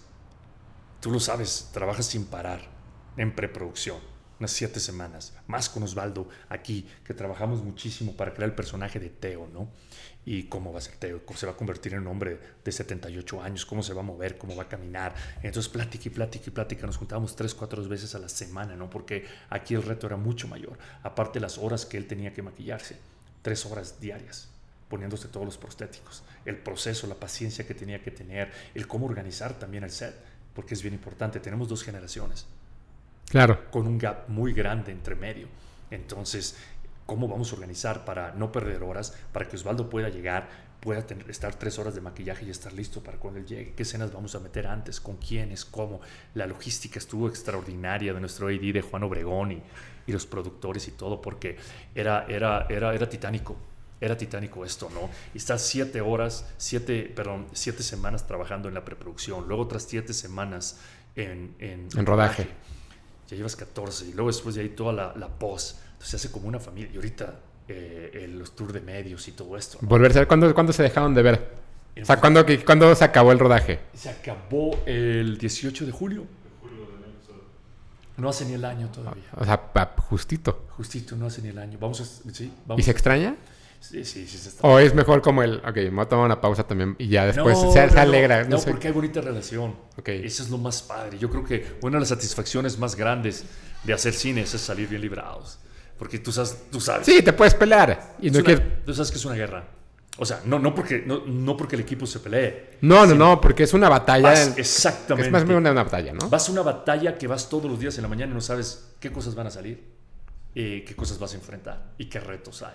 [1.00, 2.60] tú lo sabes, trabajas sin parar
[3.16, 3.98] en preproducción,
[4.38, 9.08] unas siete semanas, más con Osvaldo aquí, que trabajamos muchísimo para crear el personaje de
[9.10, 9.68] Teo, ¿no?
[10.24, 12.70] Y cómo va a ser Teo, cómo se va a convertir en un hombre de
[12.72, 15.14] 78 años, cómo se va a mover, cómo va a caminar.
[15.42, 18.88] Entonces, plática y plática y plática, nos juntábamos tres, cuatro veces a la semana, ¿no?
[18.88, 22.96] Porque aquí el reto era mucho mayor, aparte las horas que él tenía que maquillarse,
[23.42, 24.48] tres horas diarias
[24.88, 29.58] poniéndose todos los prostéticos, el proceso, la paciencia que tenía que tener, el cómo organizar
[29.58, 30.14] también el set,
[30.54, 31.40] porque es bien importante.
[31.40, 32.44] Tenemos dos generaciones
[33.30, 33.70] Claro.
[33.70, 35.48] con un gap muy grande entre medio.
[35.90, 36.56] Entonces,
[37.12, 40.48] ¿cómo vamos a organizar para no perder horas, para que Osvaldo pueda llegar,
[40.80, 43.74] pueda tener- estar tres horas de maquillaje y estar listo para cuando él llegue?
[43.74, 44.98] ¿Qué escenas vamos a meter antes?
[44.98, 45.66] ¿Con quiénes?
[45.66, 46.00] ¿Cómo?
[46.34, 49.62] La logística estuvo extraordinaria de nuestro AD, de Juan Obregón y,
[50.06, 51.58] y los productores y todo, porque
[51.94, 53.56] era, era, era, era titánico.
[54.00, 55.10] Era titánico esto, ¿no?
[55.34, 60.14] Y estás siete horas, siete, perdón, siete semanas trabajando en la preproducción, luego otras siete
[60.14, 60.80] semanas
[61.14, 62.48] en, en, En rodaje.
[63.28, 65.78] ya llevas 14 y luego después de ahí toda la, la post.
[66.02, 66.90] Entonces se hace como una familia.
[66.92, 67.38] Y ahorita
[67.68, 69.78] eh, eh, los tours de medios y todo esto.
[69.80, 69.88] ¿no?
[69.88, 70.28] Volverse a ver.
[70.28, 71.54] ¿Cuándo, cuándo se dejaron de ver?
[72.00, 73.78] O sea, ¿cuándo, ¿cuándo se acabó el rodaje?
[73.94, 76.26] Se acabó el 18 de julio.
[78.16, 79.24] No hace ni el año todavía.
[79.36, 79.60] O sea,
[80.08, 80.66] justito.
[80.70, 81.78] Justito, no hace ni el año.
[81.80, 82.04] Vamos a...
[82.32, 83.36] Sí, ¿Y se extraña?
[83.80, 84.38] Sí, sí, sí.
[84.38, 84.66] Se está...
[84.66, 87.26] ¿O es mejor como el, ok, me voy a tomar una pausa también y ya
[87.26, 88.42] después No, se, alegra?
[88.44, 88.70] No, No, sé.
[88.70, 89.76] porque hay bonita relación.
[89.96, 90.08] Ok.
[90.08, 91.18] Eso es lo más padre.
[91.18, 93.44] Yo creo que una de las satisfacciones más grandes
[93.84, 95.58] de hacer cine es salir bien librados.
[96.02, 97.06] Porque tú sabes, tú sabes.
[97.06, 98.16] Sí, te puedes pelear.
[98.20, 99.62] Y no, una- quieres- Tú sabes que es una guerra.
[100.18, 102.70] O sea, no, no, porque, no, no porque el equipo se pelee.
[102.80, 104.30] no, no, no, porque es una batalla.
[104.30, 105.28] Vas- en- exactamente.
[105.28, 106.28] es más bien una, una batalla, ¿no?
[106.28, 108.88] Vas a una batalla que vas todos los días en la mañana y no sabes
[108.98, 109.80] qué cosas van a salir,
[110.56, 112.74] eh, qué cosas vas a enfrentar y qué retos hay.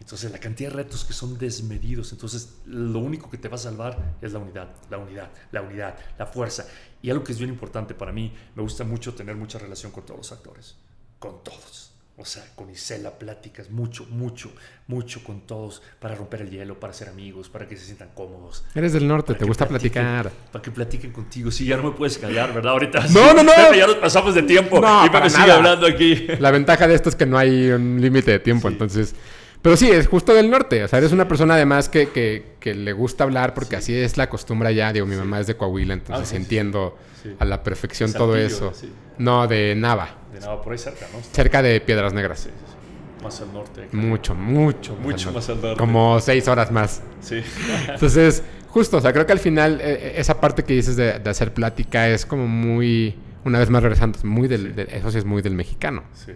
[0.00, 2.10] Entonces, la cantidad de retos que son desmedidos.
[2.12, 5.94] Entonces, lo único que te va a salvar es la unidad, la unidad, la unidad,
[6.18, 6.66] la fuerza.
[7.02, 10.06] Y algo que es bien importante para mí, me gusta mucho tener mucha relación con
[10.06, 10.76] todos los actores,
[11.18, 11.85] con todos.
[12.18, 14.50] O sea, con Isela pláticas mucho, mucho,
[14.86, 18.64] mucho con todos para romper el hielo, para ser amigos, para que se sientan cómodos.
[18.74, 20.30] Eres del norte, te que gusta platiquen- platicar.
[20.50, 21.50] Para que platiquen contigo.
[21.50, 22.72] Sí, ya no me puedes callar, ¿verdad?
[22.72, 23.00] Ahorita.
[23.00, 23.36] No, sí.
[23.36, 23.74] no, no.
[23.74, 24.80] Ya nos pasamos de tiempo.
[24.80, 25.56] No, y para sigue nada.
[25.56, 26.26] hablando aquí.
[26.40, 28.72] La ventaja de esto es que no hay un límite de tiempo, Sí.
[28.72, 29.14] entonces...
[29.62, 30.84] Pero sí, es justo del norte.
[30.84, 34.16] O sea, eres una persona además que, que, que le gusta hablar porque así es
[34.16, 34.92] la costumbre allá.
[34.92, 36.96] Digo, mi mamá es de Coahuila, entonces Ah, entiendo
[37.40, 38.72] a la perfección todo eso.
[39.18, 40.18] No, de Nava,
[40.62, 41.20] Por ahí cerca, ¿no?
[41.32, 42.40] cerca de Piedras Negras.
[42.40, 43.24] Sí, sí, sí.
[43.24, 43.88] Más al norte.
[43.92, 44.94] Mucho, mucho.
[44.96, 45.78] Mucho más al norte.
[45.78, 47.02] Como seis horas más.
[47.20, 47.40] Sí.
[47.88, 51.30] Entonces, justo, o sea, creo que al final eh, esa parte que dices de, de
[51.30, 53.14] hacer plática es como muy,
[53.44, 56.04] una vez más regresando, es muy del, de- eso sí es muy del mexicano.
[56.14, 56.32] Sí.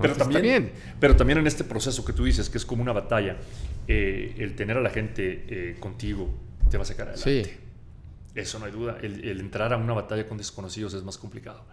[0.00, 0.72] Pero también, bien.
[0.98, 3.36] pero también en este proceso que tú dices, que es como una batalla,
[3.86, 6.34] eh, el tener a la gente eh, contigo
[6.68, 7.44] te va a sacar adelante.
[7.44, 7.50] Sí.
[8.34, 8.96] Eso no hay duda.
[9.00, 11.64] El, el entrar a una batalla con desconocidos es más complicado.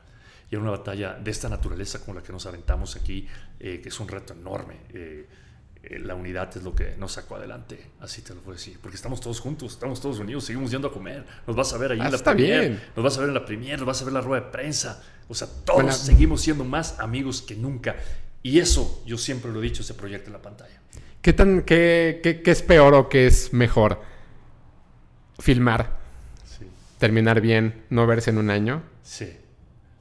[0.51, 3.25] Y en una batalla de esta naturaleza como la que nos aventamos aquí,
[3.59, 5.25] eh, que es un reto enorme, eh,
[5.83, 7.91] eh, la unidad es lo que nos sacó adelante.
[8.01, 8.77] Así te lo puedo decir.
[8.81, 11.25] Porque estamos todos juntos, estamos todos unidos, seguimos yendo a comer.
[11.47, 12.81] Nos vas a ver ahí Ah, en la está premier, bien.
[12.95, 14.51] nos vas a ver en la premier, nos vas a ver en la rueda de
[14.51, 15.01] prensa.
[15.29, 17.95] O sea, todos Buena- seguimos siendo más amigos que nunca.
[18.43, 20.81] Y eso, yo siempre lo he dicho, se proyecta en la pantalla.
[21.21, 24.01] ¿Qué, tan, qué, qué- qué es peor o qué es mejor?
[25.39, 25.97] ¿Filmar,
[26.45, 26.65] Sí.
[26.99, 28.83] terminar bien, no verse en un año?
[29.03, 29.31] Sí.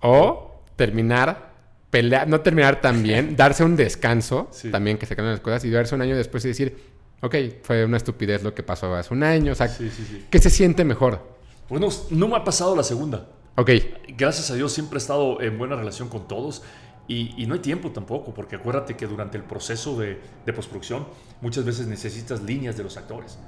[0.00, 1.50] ¿O terminar,
[1.90, 4.70] pelear, no terminar tan bien, darse un descanso, Sí.
[4.70, 6.90] también que se cambien las cosas, y verse un año después y decir,
[7.22, 7.34] Ok,
[7.64, 9.52] fue una estupidez lo que pasó hace un año.
[9.52, 10.24] O sea, sí, sí.
[10.30, 11.20] ¿qué se siente mejor?
[11.68, 13.28] Bueno, no me ha pasado la segunda.
[13.56, 13.70] Ok,
[14.16, 16.62] Gracias a Dios siempre he estado en buena relación con todos
[17.08, 21.06] y, y no hay tiempo tampoco, porque acuérdate que durante el proceso de, de postproducción
[21.42, 23.38] muchas veces necesitas líneas de los actores.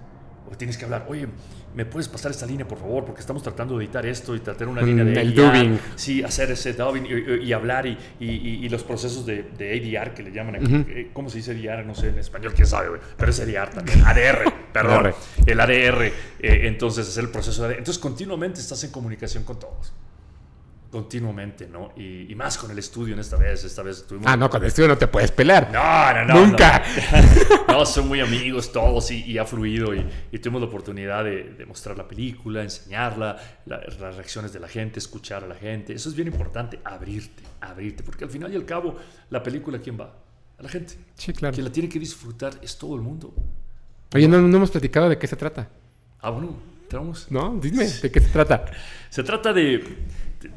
[0.52, 1.26] O tienes que hablar, oye,
[1.74, 3.06] ¿me puedes pasar esta línea, por favor?
[3.06, 5.34] Porque estamos tratando de editar esto y tratar una Mm, línea de el ADR.
[5.58, 5.80] dubbing.
[5.96, 8.26] Sí, hacer ese dubbing y, y- hablar y, y-
[8.64, 10.66] y- los procesos de, de ADR que le llaman aquí.
[10.66, 10.84] Ujú.
[10.90, 11.86] Eh, ¿Cómo se dice ADR?
[11.86, 13.00] No sé en español, quién sabe.
[13.16, 14.02] Pero es ADR también.
[14.06, 15.14] ADR, perdón.
[15.46, 16.02] El ADR.
[16.04, 17.78] eh, entonces, es el proceso de ADR.
[17.78, 19.92] Entonces, continuamente estás en comunicación con todos
[20.92, 21.92] continuamente, ¿no?
[21.96, 23.64] Y, y más con el estudio en esta vez.
[23.64, 24.28] Esta vez tuvimos.
[24.30, 25.70] ah, no, con el estudio no te puedes pelear.
[25.72, 26.46] No, no, no.
[26.46, 26.82] Nunca.
[27.66, 31.24] No, No, son muy amigos todos y, y ha fluido y, y tuvimos la oportunidad
[31.24, 33.36] de, de mostrar la película, enseñarla,
[33.66, 35.94] la- las reacciones de la gente, escuchar a la gente.
[35.94, 38.94] Eso es bien importante, abrirte, abrirte, porque al final y al cabo,
[39.30, 40.12] la película, ¿quién va?
[40.58, 40.94] A la gente.
[41.14, 41.54] Sí, claro.
[41.54, 43.34] Quien la tiene que disfrutar es todo el mundo.
[44.14, 45.70] Oye, no, no hemos platicado de qué se trata.
[46.20, 47.26] Ah, bueno, entramos.
[47.30, 47.58] ¿No?
[47.58, 48.66] Dime, ¿de qué se trata?
[49.08, 49.82] Se trata de...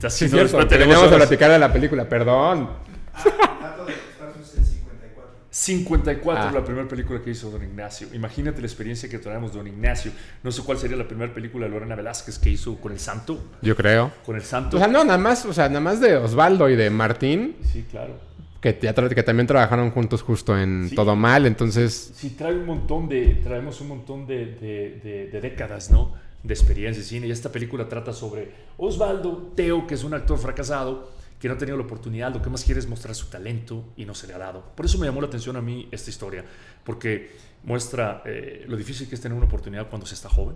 [0.10, 2.70] Sí, no, cierto, tenemos a platicar de la película, perdón.
[3.14, 5.32] Ah, el dato de es el 54.
[5.50, 6.52] 54 Ah.
[6.52, 8.08] la primera película que hizo Don Ignacio.
[8.14, 10.12] Imagínate la experiencia que traemos Don Ignacio.
[10.44, 13.44] No sé cuál sería la primera película de Lorena Velázquez que hizo con el Santo.
[13.62, 14.12] Yo creo.
[14.26, 14.78] Con el Santo.
[14.78, 17.86] O sea, no, nada más, o sea, nada más de Osvaldo y de Martín, Sí,
[17.90, 18.20] claro.
[18.60, 20.96] que, que también trabajaron juntos justo en Sí.
[20.96, 25.42] Todo Mal, entonces, Sí, trae un montón de, traemos un montón de, de- de- de
[25.42, 26.14] décadas, ¿no?
[26.46, 27.28] De experiencia de cine.
[27.28, 31.58] Y esta película trata sobre Osvaldo, Teo, que es un actor fracasado, que no ha
[31.58, 34.34] tenido la oportunidad, lo que más quiere es mostrar su talento y no se le
[34.34, 34.64] ha dado.
[34.76, 36.46] Por eso me llamó la atención a mí esta historia,
[36.84, 37.32] porque
[37.64, 40.56] muestra eh, lo difícil que es tener una oportunidad cuando se está joven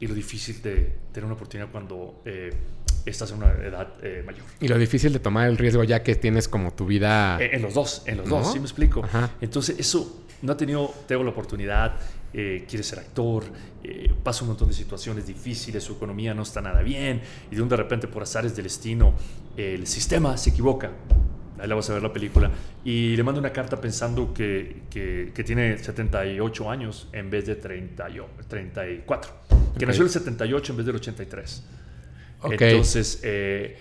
[0.00, 2.50] y lo difícil de tener una oportunidad cuando eh,
[3.04, 4.44] estás en una edad eh, mayor.
[4.60, 7.38] y lo difícil de tomar el riesgo ya que tienes como tu vida...
[7.40, 8.38] En los dos, en los ¿No?
[8.38, 9.04] dos, ¿sí me explico?
[9.04, 9.30] Ajá.
[9.40, 11.96] Entonces, eso no ha tenido, tengo la oportunidad,
[12.32, 13.44] eh, quiere ser actor,
[13.82, 17.20] eh, pasa un montón de situaciones difíciles, su economía no está nada bien,
[17.50, 19.14] y de un de repente, por azares del destino,
[19.56, 20.90] el sistema se equivoca.
[21.58, 22.50] Ahí la vas a ver la película.
[22.84, 27.56] Y le manda una carta pensando que, que, que tiene 78 años en vez de
[27.56, 29.32] 30 y- 34.
[29.76, 29.88] Que Ok.
[29.88, 31.62] nació el 78 en vez del 83.
[32.42, 32.52] Ok.
[32.62, 33.76] Entonces, eh,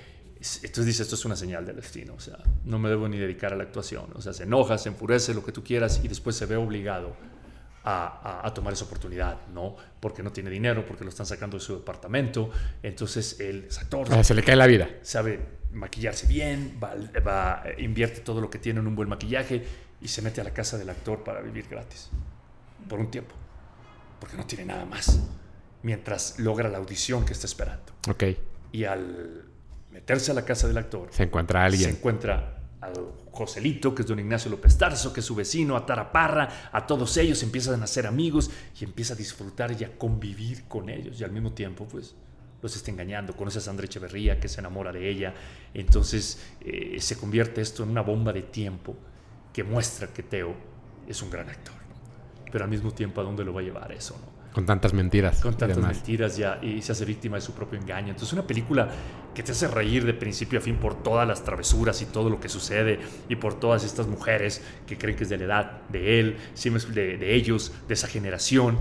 [0.64, 3.54] entonces dice, esto es una señal del destino, o sea, no me debo ni dedicar
[3.54, 4.06] a la actuación.
[4.14, 7.16] O sea, se enoja, se enfurece, lo que tú quieras, y después se ve obligado
[7.90, 9.76] a, a- a tomar esa oportunidad, ¿no?
[10.00, 12.50] Porque no tiene dinero, porque lo están sacando de su departamento.
[12.84, 14.88] Entonces, es actor, sea, se le cae la vida.
[15.02, 15.40] sabe
[15.74, 16.94] maquillarse bien, va,
[17.26, 19.64] va- invierte todo lo que tiene en un buen maquillaje
[20.02, 22.10] y se mete a la casa del actor para vivir gratis,
[22.88, 23.36] por un tiempo,
[24.20, 25.20] porque no tiene nada más,
[25.84, 27.92] mientras logra la audición que está esperando.
[28.10, 28.24] Ok,
[28.72, 29.46] Y al
[29.92, 31.90] meterse a la casa del actor, se encuentra se alguien.
[31.92, 32.90] encuentra a
[33.40, 37.16] Joselito, que es don Ignacio López Tarso, que es su vecino, a Taraparra, a todos
[37.16, 41.22] ellos, empiezan a ser amigos y empieza a disfrutar y a convivir con ellos.
[41.22, 42.16] Y al mismo tiempo, pues,
[42.62, 43.38] los está engañando.
[43.38, 45.34] Conoce a Sandra Echeverría, que se enamora de ella.
[45.74, 48.98] Entonces, eh, se convierte esto en una bomba de tiempo
[49.54, 50.54] que muestra que Teo
[51.08, 51.76] es un gran actor.
[52.52, 54.20] Pero al mismo tiempo, ¿a dónde lo va a llevar eso?
[54.20, 54.39] ¿no?
[54.54, 55.42] Con tantas mentiras.
[55.42, 58.10] con tantas mentiras ya y se hace víctima de su propio engaño.
[58.10, 58.90] Entonces, una película
[59.34, 62.40] que te hace reír de principio a fin por todas las travesuras y todo lo
[62.40, 66.20] que sucede y por todas estas mujeres que creen que es de la edad de
[66.20, 66.38] él,
[66.94, 68.78] de, de ellos, de esa generación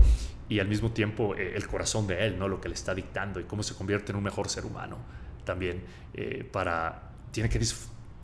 [0.49, 2.47] y al mismo tiempo eh, el corazón de él, ¿no?
[2.47, 4.97] Lo que le está dictando y cómo se convierte en un mejor ser humano
[5.45, 7.59] también eh, para tiene que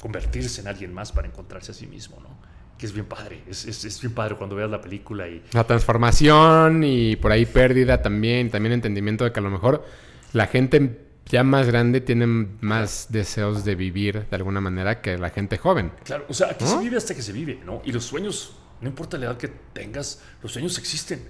[0.01, 2.34] convertirse en alguien más para encontrarse a sí mismo, ¿no?
[2.77, 5.63] Que es bien padre, es, es, es bien padre cuando veas la película y La
[5.63, 9.85] transformación y por ahí pérdida también, también entendimiento de que a lo mejor
[10.33, 15.29] la gente ya más grande tiene más deseos de vivir de alguna manera que la
[15.29, 15.91] gente joven.
[16.03, 16.71] Claro, o sea, aquí ¿No?
[16.71, 17.81] se vive hasta que se vive, ¿no?
[17.85, 21.27] Y los sueños, no importa la edad que tengas, los sueños existen.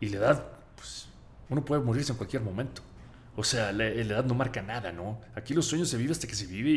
[0.00, 1.08] Y la edad, pues,
[1.48, 2.82] uno puede morirse en cualquier momento.
[3.36, 5.20] O sea, la, la edad no marca nada, ¿no?
[5.34, 6.70] Aquí los sueños se vive hasta que se vive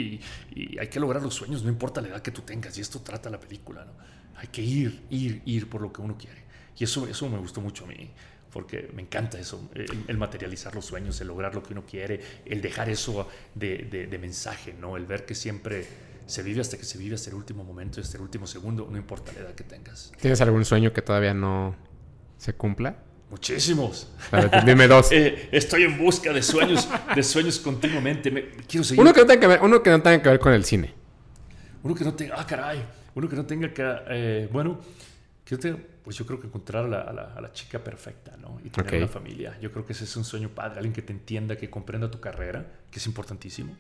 [0.56, 2.78] y, hay que lograr los sueños, no importa la edad que tú tengas.
[2.78, 3.92] Y esto trata la película, ¿no?
[4.38, 6.44] Hay que ir, ir, ir por lo que uno quiere.
[6.78, 8.10] Y eso, eso me gustó mucho a mí,
[8.52, 12.22] porque me encanta eso, el, el materializar los sueños, el lograr lo que uno quiere,
[12.46, 14.96] el dejar eso de- de mensaje, ¿no?
[14.98, 15.86] El ver que siempre
[16.26, 18.98] se vive hasta que se vive hasta el último momento, hasta el último segundo, no
[18.98, 20.12] importa la edad que tengas.
[20.22, 21.76] ¿Tienes algún sueño que todavía no
[22.38, 22.96] se cumpla?
[23.38, 24.08] Muchísimos.
[24.32, 25.08] Ver, dime dos.
[25.12, 28.30] Eh, estoy en busca de sueños, de sueños continuamente.
[28.30, 29.02] Me- quiero seguir.
[29.02, 30.94] Uno que no tenga que ver, uno que no tenga que ver con el cine.
[31.82, 34.80] Uno que no tenga, ah, caray, uno que no tenga que, eh, bueno,
[35.44, 37.84] que yo tenga- pues yo creo que encontrar a la, a la- a la chica
[37.84, 38.60] perfecta, ¿no?
[38.64, 38.98] Y tener Ok.
[39.00, 39.58] una familia.
[39.60, 42.20] Yo creo que ese es un sueño padre, alguien que te entienda, que comprenda tu
[42.20, 43.76] carrera, que es importantísimo.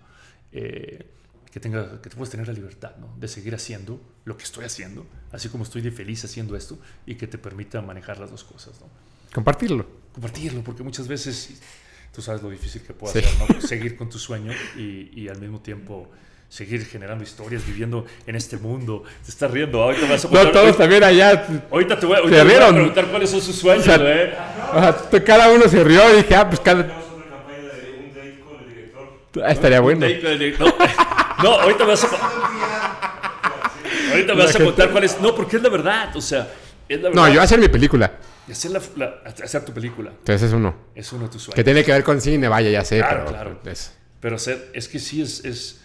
[0.52, 1.06] Eh,
[1.52, 3.14] que, tenga, que te puedas tener la libertad, ¿no?
[3.20, 7.14] De seguir haciendo lo que estoy haciendo, así como estoy de feliz haciendo esto, y
[7.16, 8.88] que te permita manejar las dos cosas, ¿no?
[9.34, 9.86] Compartirlo.
[10.14, 11.50] Compartirlo, porque muchas veces
[12.14, 13.28] tú sabes lo difícil que puede Sí.
[13.28, 13.62] ser, ¿no?
[13.62, 16.10] Seguir con tu sueño y, y al mismo tiempo
[16.50, 19.04] seguir generando historias, viviendo en este mundo.
[19.26, 21.48] Te estás riendo, ahorita me vas a No, contar- todos ahorita, también allá.
[21.72, 22.76] ahorita te voy, a- ¿Se ahorita te voy a rieron?
[22.76, 24.38] preguntar cuáles son sus sueños, O sea, ¿eh?
[24.72, 26.84] O sea, t- cada uno se rió y dije, ah, pues cada.
[26.84, 29.44] Tenemos otra campaña de un date con el director.
[29.44, 30.06] Ah, estaría bueno.
[30.60, 32.08] No, no, ahorita me vas a,
[34.12, 35.20] ahorita me vas a contar cuál es.
[35.20, 36.54] No, porque es la verdad, o sea,
[36.88, 37.22] es la verdad.
[37.22, 38.12] No, yo voy a hacer mi película.
[38.48, 40.76] Y hacer, la, la- hacer tu película Entonces es uno.
[40.96, 41.64] es uno de tus Que sueños.
[41.66, 43.30] tiene que ver con cine, vaya, ya sé, Claro, pero.
[43.32, 43.60] claro.
[43.72, 45.80] es- Pero hacer, es que sí es, es.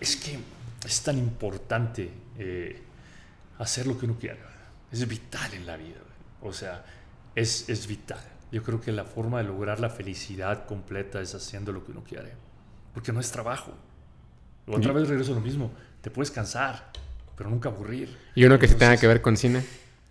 [0.00, 0.38] Es que
[0.86, 2.82] es tan importante eh,
[3.58, 4.38] hacer lo que uno quiera.
[4.92, 6.00] Es vital en la vida.
[6.42, 6.84] O sea,
[7.34, 8.20] es, es vital.
[8.52, 12.04] Yo creo que la forma de lograr la felicidad completa es haciendo lo que uno
[12.04, 12.32] quiere.
[12.92, 13.72] Porque no es trabajo.
[14.66, 15.72] Otra vez regreso a lo mismo.
[16.00, 16.90] Te puedes cansar,
[17.36, 18.16] pero nunca aburrir.
[18.34, 19.64] Y uno que sí tenga Entonces- que ver con cine.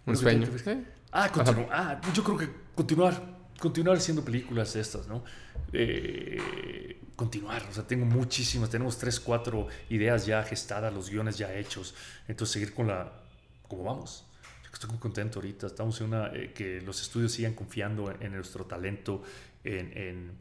[0.06, 0.48] Un que sueño.
[0.48, 0.84] tenga que Sí.
[1.12, 3.22] Ah, continu- ah, yo creo que continuar,
[3.60, 5.24] continuar haciendo películas estas, ¿no?
[5.72, 11.54] Eh, continuar, o sea, tengo muchísimas, tenemos tres, cuatro ideas ya gestadas, los guiones ya
[11.54, 11.94] hechos,
[12.28, 13.12] entonces seguir con la,
[13.68, 14.26] como vamos.
[14.64, 18.24] Yo Estoy muy contento ahorita, estamos en una, eh, que los estudios sigan confiando en,
[18.24, 19.22] en nuestro talento,
[19.64, 20.32] en, en,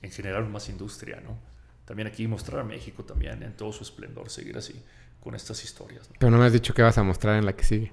[0.00, 1.38] en generar más industria, ¿no?
[1.84, 4.82] También aquí mostrar a México también en todo su esplendor, seguir así
[5.22, 6.16] con estas historias, ¿no?
[6.18, 7.92] Pero no me has dicho qué vas a mostrar en la que sigue.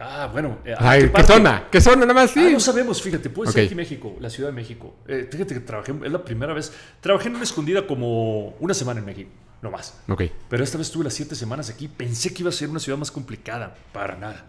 [0.00, 0.58] Ah, bueno.
[0.64, 1.68] eh, Ay, ¿qué zona?
[1.72, 2.02] ¿Qué zona?
[2.02, 2.40] Nada más sí.
[2.46, 3.66] Ah, no sabemos, fíjate, puede ser Ok.
[3.66, 4.94] aquí México, la Ciudad de México.
[5.08, 9.00] Eh, fíjate que trabajé, es la primera vez, trabajé en una escondida como una semana
[9.00, 9.98] en México, no más.
[10.08, 10.22] Ok.
[10.48, 12.96] Pero esta vez estuve las siete semanas aquí, pensé que iba a ser una ciudad
[12.98, 14.44] más complicada, para nada.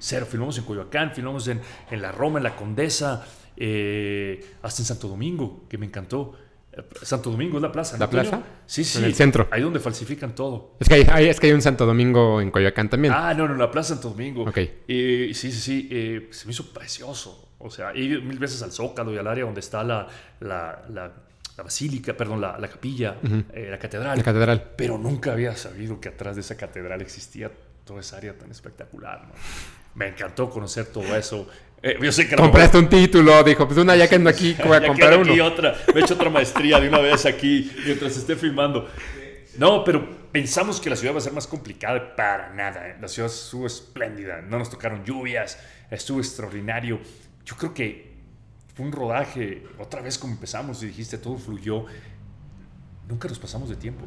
[0.00, 1.60] Cero, filmamos en Coyoacán, filmamos en,
[1.90, 3.24] en la Roma, en la Condesa,
[3.56, 6.34] eh, hasta en Santo Domingo, que me encantó.
[7.02, 7.96] Santo Domingo es la plaza.
[7.96, 8.42] ¿no, ¿La plaza?
[8.66, 8.98] Sí, sí.
[8.98, 9.48] En el centro.
[9.50, 10.76] Ahí donde falsifican todo.
[10.80, 13.14] Es que hay, hay- es que hay un Santo Domingo en Coyoacán también.
[13.16, 14.42] Ah, no, no, la Plaza Santo Domingo.
[14.42, 14.56] Ok.
[14.58, 15.88] Eh, sí, sí, sí.
[15.90, 17.50] eh, se me hizo precioso.
[17.58, 20.06] O sea, ido mil veces al Zócalo y al área donde está la,
[20.40, 21.12] la, la-
[21.56, 23.16] la basílica, perdón, la, la capilla,
[23.52, 24.16] eh, la catedral.
[24.16, 24.74] La catedral.
[24.76, 27.50] Pero nunca había sabido que atrás de esa catedral existía
[27.84, 29.22] toda esa área tan espectacular.
[29.26, 29.32] ¿no?
[29.96, 31.48] Me encantó conocer todo eso.
[31.82, 34.76] Eh, yo sé que Compraste un título, dijo, pues una ya que ando aquí, voy
[34.76, 35.30] a comprar uno.
[35.30, 38.88] aquí otra, me he hecho otra maestría de una vez aquí mientras esté filmando.
[39.58, 42.88] No, pero pensamos que la ciudad va a ser más complicada para nada.
[42.88, 42.96] ¿eh?
[43.00, 45.58] La ciudad estuvo espléndida, no nos tocaron lluvias,
[45.90, 47.00] estuvo extraordinario.
[47.44, 48.12] Yo creo que
[48.74, 51.86] fue un rodaje, otra vez como empezamos y dijiste, todo fluyó.
[53.08, 54.04] Nunca nos pasamos de tiempo.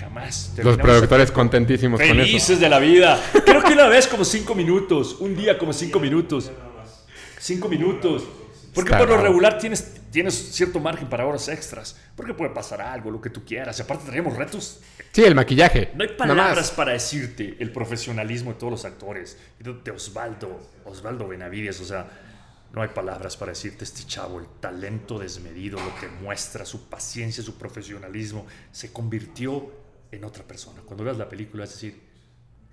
[0.00, 0.52] Jamás.
[0.62, 2.16] Los productores contentísimos con eso.
[2.16, 3.20] Felices de la vida.
[3.44, 5.16] Creo que una vez como cinco minutos.
[5.20, 6.50] Un día como cinco minutos.
[7.38, 8.24] Cinco minutos.
[8.74, 11.96] Porque Está por lo regular tienes, tienes cierto margen para horas extras.
[12.14, 13.78] Porque puede pasar algo, lo que tú quieras.
[13.78, 14.80] Y aparte traemos retos.
[15.12, 15.92] Sí, el maquillaje.
[15.94, 19.38] No hay palabras para decirte el profesionalismo de todos los actores.
[19.58, 21.80] De Osvaldo, Osvaldo Benavides.
[21.80, 22.06] O sea,
[22.74, 27.42] no hay palabras para decirte este chavo, el talento desmedido, lo que muestra, su paciencia,
[27.42, 28.46] su profesionalismo.
[28.72, 29.70] Se convirtió
[30.12, 30.80] en otra persona.
[30.84, 32.00] Cuando veas la película, es decir,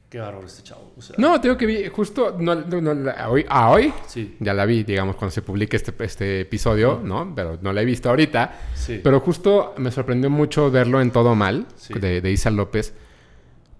[0.09, 0.91] qué bárbaro este chavo.
[0.97, 4.35] O sea, No, tengo que vi, justo no, no, no, la- hoy, a hoy, Sí.
[4.39, 7.33] ya la vi, digamos, cuando se publique este, este episodio, ¿no?
[7.33, 8.59] Pero no la he visto ahorita.
[8.75, 8.99] Sí.
[9.03, 11.93] Pero justo me sorprendió mucho verlo en Todo Mal, Sí.
[11.97, 12.93] de, de Isa López,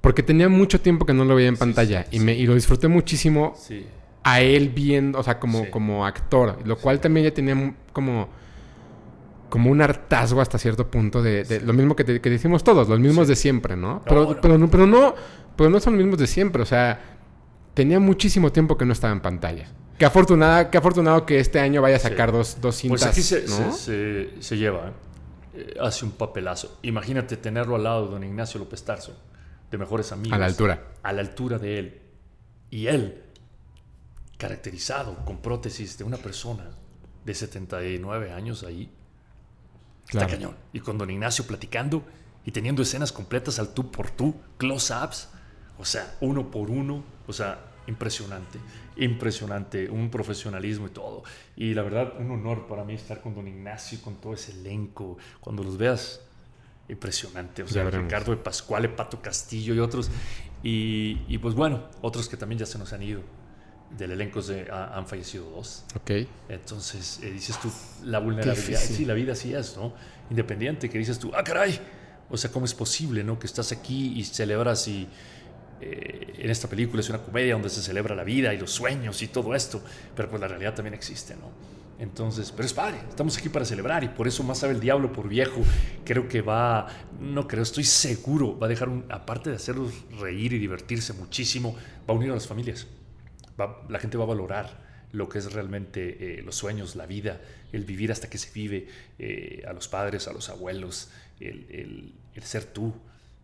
[0.01, 2.45] porque tenía mucho tiempo que no lo veía en Sí, pantalla sí, y, me, y
[2.47, 3.85] lo disfruté muchísimo Sí.
[4.23, 5.69] A él viendo, o sea, como, Sí.
[5.69, 8.29] como actor, lo cual también ya tenía como,
[9.49, 12.87] como un hartazgo hasta cierto punto de, de lo mismo que, te- que decimos todos,
[12.89, 14.01] los mismos de siempre, ¿no?
[14.05, 14.41] Pero, no.
[14.41, 15.13] pero, no, pero, no,
[15.55, 16.99] pero no son los mismos de siempre, o sea,
[17.73, 19.67] tenía muchísimo tiempo que no estaba en pantalla.
[19.97, 23.21] Qué, afortunada, qué afortunado que este año vaya a sacar dos, dos cintas, Pues aquí
[23.21, 23.71] se, ¿no?
[23.73, 24.93] se- se- se lleva.
[25.53, 26.79] Eh, hace un papelazo.
[26.81, 29.15] Imagínate tenerlo al lado de don Ignacio López Tarso,
[29.69, 30.33] de mejores amigos.
[30.35, 30.83] A la altura.
[31.03, 32.01] A la altura de él.
[32.71, 33.21] Y él,
[34.47, 36.69] caracterizado con prótesis de una persona
[37.25, 38.89] de 79 años ahí,
[40.07, 40.27] Claro.
[40.27, 40.55] está cañón.
[40.73, 42.03] Y con don Ignacio platicando
[42.45, 45.29] y teniendo escenas completas al tú por tú, close-ups,
[45.77, 48.59] o sea, uno por uno, o sea, impresionante,
[48.97, 51.23] impresionante, un profesionalismo y todo.
[51.55, 55.17] Y la verdad, un honor para mí estar con don Ignacio, con todo ese elenco,
[55.39, 56.19] cuando los veas,
[56.89, 57.89] impresionante, o sea.
[57.89, 60.11] Ricardo de Pascual, Pato Castillo y otros.
[60.61, 63.21] Y, y pues bueno, otros que también ya se nos han ido.
[63.97, 65.85] Del elenco se, ha- han fallecido dos.
[65.95, 66.11] Ok.
[66.49, 67.71] Entonces, eh, dices tú,
[68.03, 68.79] la vulnerabilidad.
[68.79, 69.93] Sí, la vida así es, ¿no?
[70.29, 71.79] Independiente, que dices tú, ah, caray.
[72.29, 73.37] O sea, ¿cómo es posible, no?
[73.37, 75.07] Que estás aquí y celebras y.
[75.81, 79.21] eh, en esta película es una comedia donde se celebra la vida y los sueños
[79.21, 79.81] y todo esto,
[80.15, 81.51] pero pues la realidad también existe, ¿no?
[81.99, 85.13] Entonces, pero es padre, estamos aquí para celebrar y por eso más sabe el diablo
[85.13, 85.61] por viejo.
[86.03, 86.87] Creo que va,
[87.19, 91.75] no creo, estoy seguro, va a dejar, un, aparte de hacerlos reír y divertirse muchísimo,
[92.09, 92.87] va a unir a las familias.
[93.59, 94.81] Va- la gente va a valorar
[95.11, 97.39] lo que es realmente eh, los sueños, la vida,
[97.71, 98.87] el vivir hasta que se vive,
[99.19, 102.93] eh, a los padres, a los abuelos, el, el- el ser tú.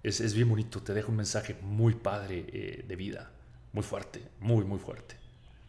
[0.01, 3.29] Es, es bien bonito, te deja un mensaje muy padre eh, de vida,
[3.73, 5.15] muy fuerte, muy, muy fuerte.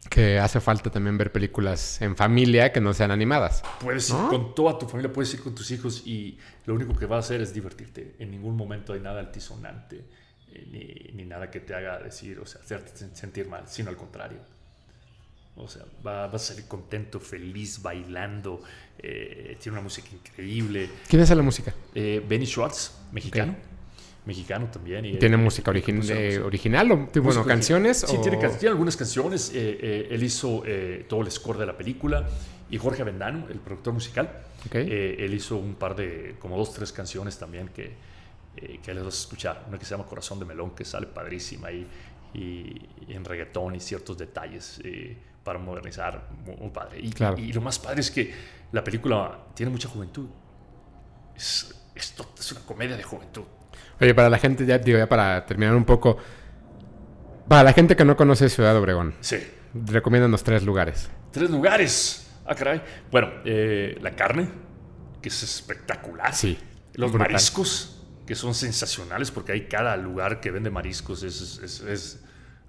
[0.08, 3.62] Que hace falta también ver películas en familia que no sean animadas.
[3.80, 4.28] Puedes ir ¿No?
[4.30, 7.18] con toda tu familia, puedes ir con tus hijos y lo único que va a
[7.18, 8.14] hacer es divertirte.
[8.18, 10.02] En ningún momento hay nada altisonante,
[10.70, 13.96] ni, ni nada que te haga decir, o sea, hacerte sen- sentir mal, sino al
[13.96, 14.38] contrario.
[15.56, 18.62] O sea, va- vas a salir contento, feliz, bailando,
[18.98, 20.88] eh, tiene una música increíble.
[21.08, 21.74] ¿Quién hace la música?
[21.94, 23.54] Eh, Benny Schwartz, mexicano.
[24.26, 25.04] Mexicano también.
[25.06, 28.04] y- ¿Tiene eh, música origin- eh, original o bueno, Música canciones?
[28.06, 29.50] Sí, o- tiene, tiene algunas canciones.
[29.54, 32.28] eh, eh, él hizo eh, todo el score de la película.
[32.70, 34.30] Y Jorge Avendano, el productor musical,
[34.66, 34.76] Ok.
[34.76, 37.90] eh, él hizo un par de, como dos, tres canciones también que,
[38.56, 39.64] eh, que les vas a escuchar.
[39.68, 41.86] Una que se llama Corazón de Melón, que sale padrísima y,
[42.34, 46.28] y- y en reggaetón y ciertos detalles eh, para modernizar.
[46.44, 47.00] Muy, muy padre.
[47.00, 47.38] Y, Claro.
[47.38, 48.32] y lo más padre es que
[48.72, 50.28] la película tiene mucha juventud.
[51.36, 53.42] Es, es, es una comedia de juventud.
[54.00, 56.16] Oye, para la gente, ya digo, ya para terminar un poco.
[57.48, 59.36] Para la gente que no conoce Ciudad Obregón, Sí.
[59.74, 61.10] recomiéndanos tres lugares.
[61.32, 62.30] Tres lugares.
[62.46, 62.82] Ah, caray.
[63.10, 64.48] Bueno, eh, la carne,
[65.20, 66.32] que es espectacular.
[66.34, 66.58] Sí,
[66.94, 67.30] Los brutal.
[67.32, 67.99] mariscos,
[68.30, 72.20] que son sensacionales, porque hay cada lugar que vende mariscos, es, es, es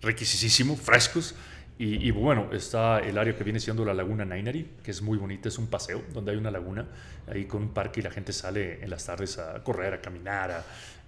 [0.01, 1.35] riquisísimo, frescos.
[1.77, 5.19] Y, y bueno, está el área que viene siendo la Laguna Nainari, que es muy
[5.19, 6.87] bonita, es un paseo donde hay una laguna,
[7.31, 10.49] ahí con un parque y la gente sale en las tardes a correr, a caminar,
[10.49, 10.63] a...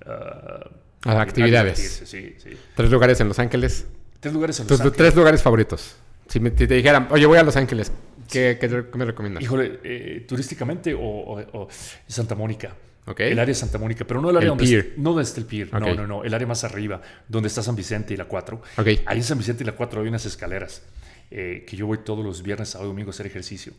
[0.06, 0.70] a-
[1.18, 1.76] A actividades.
[1.76, 2.56] divertirse, sí, sí.
[2.76, 3.88] Tres lugares en Los Ángeles.
[4.20, 4.98] Tres lugares en Los Ángeles.
[4.98, 5.96] tres lugares favoritos.
[6.28, 7.92] Si, me, te dijeran, oye, voy a Los Ángeles,
[8.32, 9.42] ¿qué, qué re- qué me recomiendas?
[9.44, 11.68] Híjole, eh, turísticamente o, o- o
[12.08, 12.76] Santa Mónica.
[13.06, 13.20] Ok.
[13.22, 14.80] El área de Santa Mónica, pero no el área El donde pier.
[14.94, 15.82] es- no desde el pier, Ok.
[15.82, 18.62] no, no, no, el área más arriba, donde está San Vicente y la 4.
[18.78, 18.88] Ok.
[19.06, 20.84] Ahí en San Vicente y la 4 hay unas escaleras
[21.32, 23.74] eh, que yo voy todos los viernes, sábado y domingo a hacer ejercicio.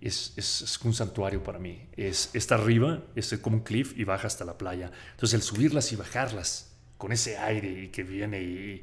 [0.00, 1.82] Es, es- es un santuario para mí.
[1.96, 4.90] Es, está arriba, es como un cliff y baja hasta la playa.
[5.12, 8.80] Entonces el subirlas y bajarlas con ese aire y que viene y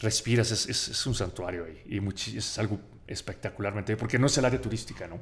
[0.00, 1.82] respiras, es, es- un santuario ahí.
[1.86, 5.20] Y es algo espectacularmente, porque no es el área turística, ¿no?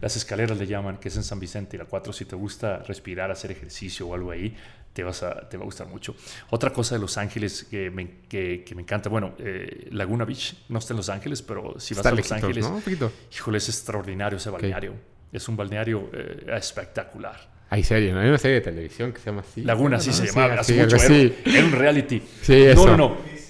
[0.00, 2.12] Las escaleras le llaman, que es en San Vicente y la 4.
[2.12, 4.56] Si te gusta respirar, hacer ejercicio o algo ahí,
[4.92, 6.14] te, vas a, te va a gustar mucho.
[6.50, 10.54] Otra cosa de Los Ángeles que me, que, que me encanta, bueno, eh, Laguna Beach
[10.68, 12.78] no está en Los Ángeles, pero si vas Está a Los lejitos, Ángeles, ¿no?
[12.78, 13.12] Poquito.
[13.34, 14.94] híjole, es extraordinario ese balneario.
[15.32, 17.54] Es un balneario eh, espectacular.
[17.70, 18.20] Hay serie, ¿no?
[18.20, 19.62] Hay una serie de televisión que se llama así.
[19.62, 20.14] Laguna, sí ¿no?
[20.14, 22.22] se llamaba, hace así, mucho, algo era, un reality.
[22.42, 22.86] Sí, no, eso.
[22.86, 23.16] no, no.
[23.24, 23.43] Sí, mira.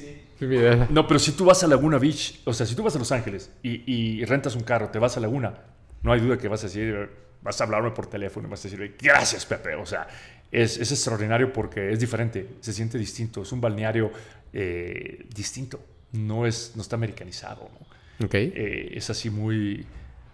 [0.91, 3.13] No, pero si tú vas a Laguna Beach, o sea, si tú vas a Los
[3.13, 5.55] Ángeles y, y rentas un carro, te vas a Laguna,
[6.03, 7.11] no hay duda que vas a decir,
[7.45, 9.75] vas a hablarme por teléfono y vas a decir, gracias, Pepe.
[9.75, 10.09] O sea,
[10.51, 14.11] es, es extraordinario porque es diferente, se siente distinto, es un balneario
[14.53, 15.81] eh, distinto,
[16.13, 18.27] no, es, no está americanizado, ¿no?
[18.27, 18.35] Ok.
[18.35, 19.85] Eh, es así muy,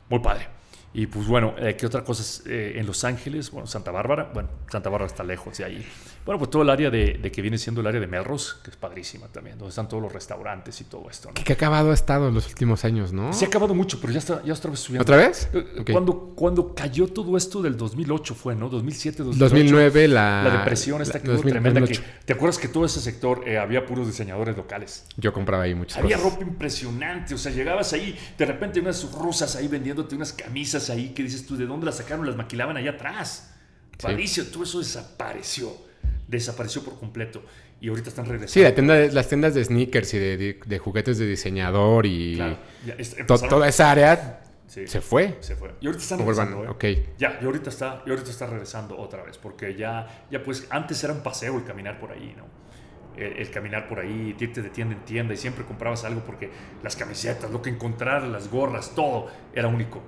[0.08, 0.46] muy padre.
[0.92, 3.50] Y pues bueno, eh, ¿qué otra cosa es, en Los Ángeles?
[3.50, 5.86] Bueno, Santa Bárbara, bueno, Santa Bárbara está lejos de ahí.
[6.30, 8.70] Bueno, pues todo el área de, de que viene siendo el área de Melrose, que
[8.70, 11.26] es padrísima también, donde están todos los restaurantes y todo esto.
[11.26, 11.34] ¿no?
[11.34, 13.32] Que, que acabado ha estado en los últimos años, ¿no?
[13.32, 15.02] Se ha acabado mucho, pero ya está, ya otra vez subiendo.
[15.02, 15.50] ¿Otra vez?
[15.52, 15.90] Eh, Ok.
[15.90, 18.68] Cuando, cuando cayó todo esto del 2008 fue, ¿no?
[18.68, 19.44] 2007, 2008.
[19.56, 20.42] 2009, la...
[20.44, 21.80] La depresión esta la- que hubo 2000, tremenda.
[21.80, 22.12] Que, 2008.
[22.26, 25.06] ¿Te acuerdas que todo ese sector eh, había puros diseñadores locales?
[25.16, 26.34] Yo compraba ahí muchas Había cosas.
[26.34, 31.08] ropa impresionante, o sea, llegabas ahí, de repente unas rusas ahí vendiéndote unas camisas ahí
[31.08, 32.24] que dices tú, ¿de dónde las sacaron?
[32.24, 33.50] Las maquilaban allá atrás.
[34.00, 35.89] Padrísimo, todo eso desapareció,
[36.30, 37.42] desapareció por completo
[37.80, 38.68] y ahorita están Sí, regresando.
[38.68, 42.36] la tienda de- las tiendas de sneakers y de, de- de juguetes de diseñador y
[42.36, 45.36] Claro, ya es- to- toda esa área Sí, se fue.
[45.40, 45.74] se fue.
[45.80, 46.68] Y ahorita están regresando, ¿eh?
[46.68, 46.84] ok.
[47.18, 51.02] Ya, y ahorita está, y ahorita está regresando otra vez, porque ya, ya pues antes
[51.02, 52.44] era un paseo el caminar por ahí, ¿no?
[53.16, 56.50] El, el caminar por ahí, irte de tienda en tienda y siempre comprabas algo porque
[56.84, 60.00] las camisetas, lo que encontrar, las gorras, todo era único.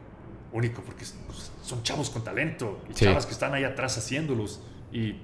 [0.53, 3.07] Único, porque pues, son chavos con talento y Sí.
[3.07, 4.63] chavas que están ahí atrás haciéndolos.
[4.93, 5.17] Y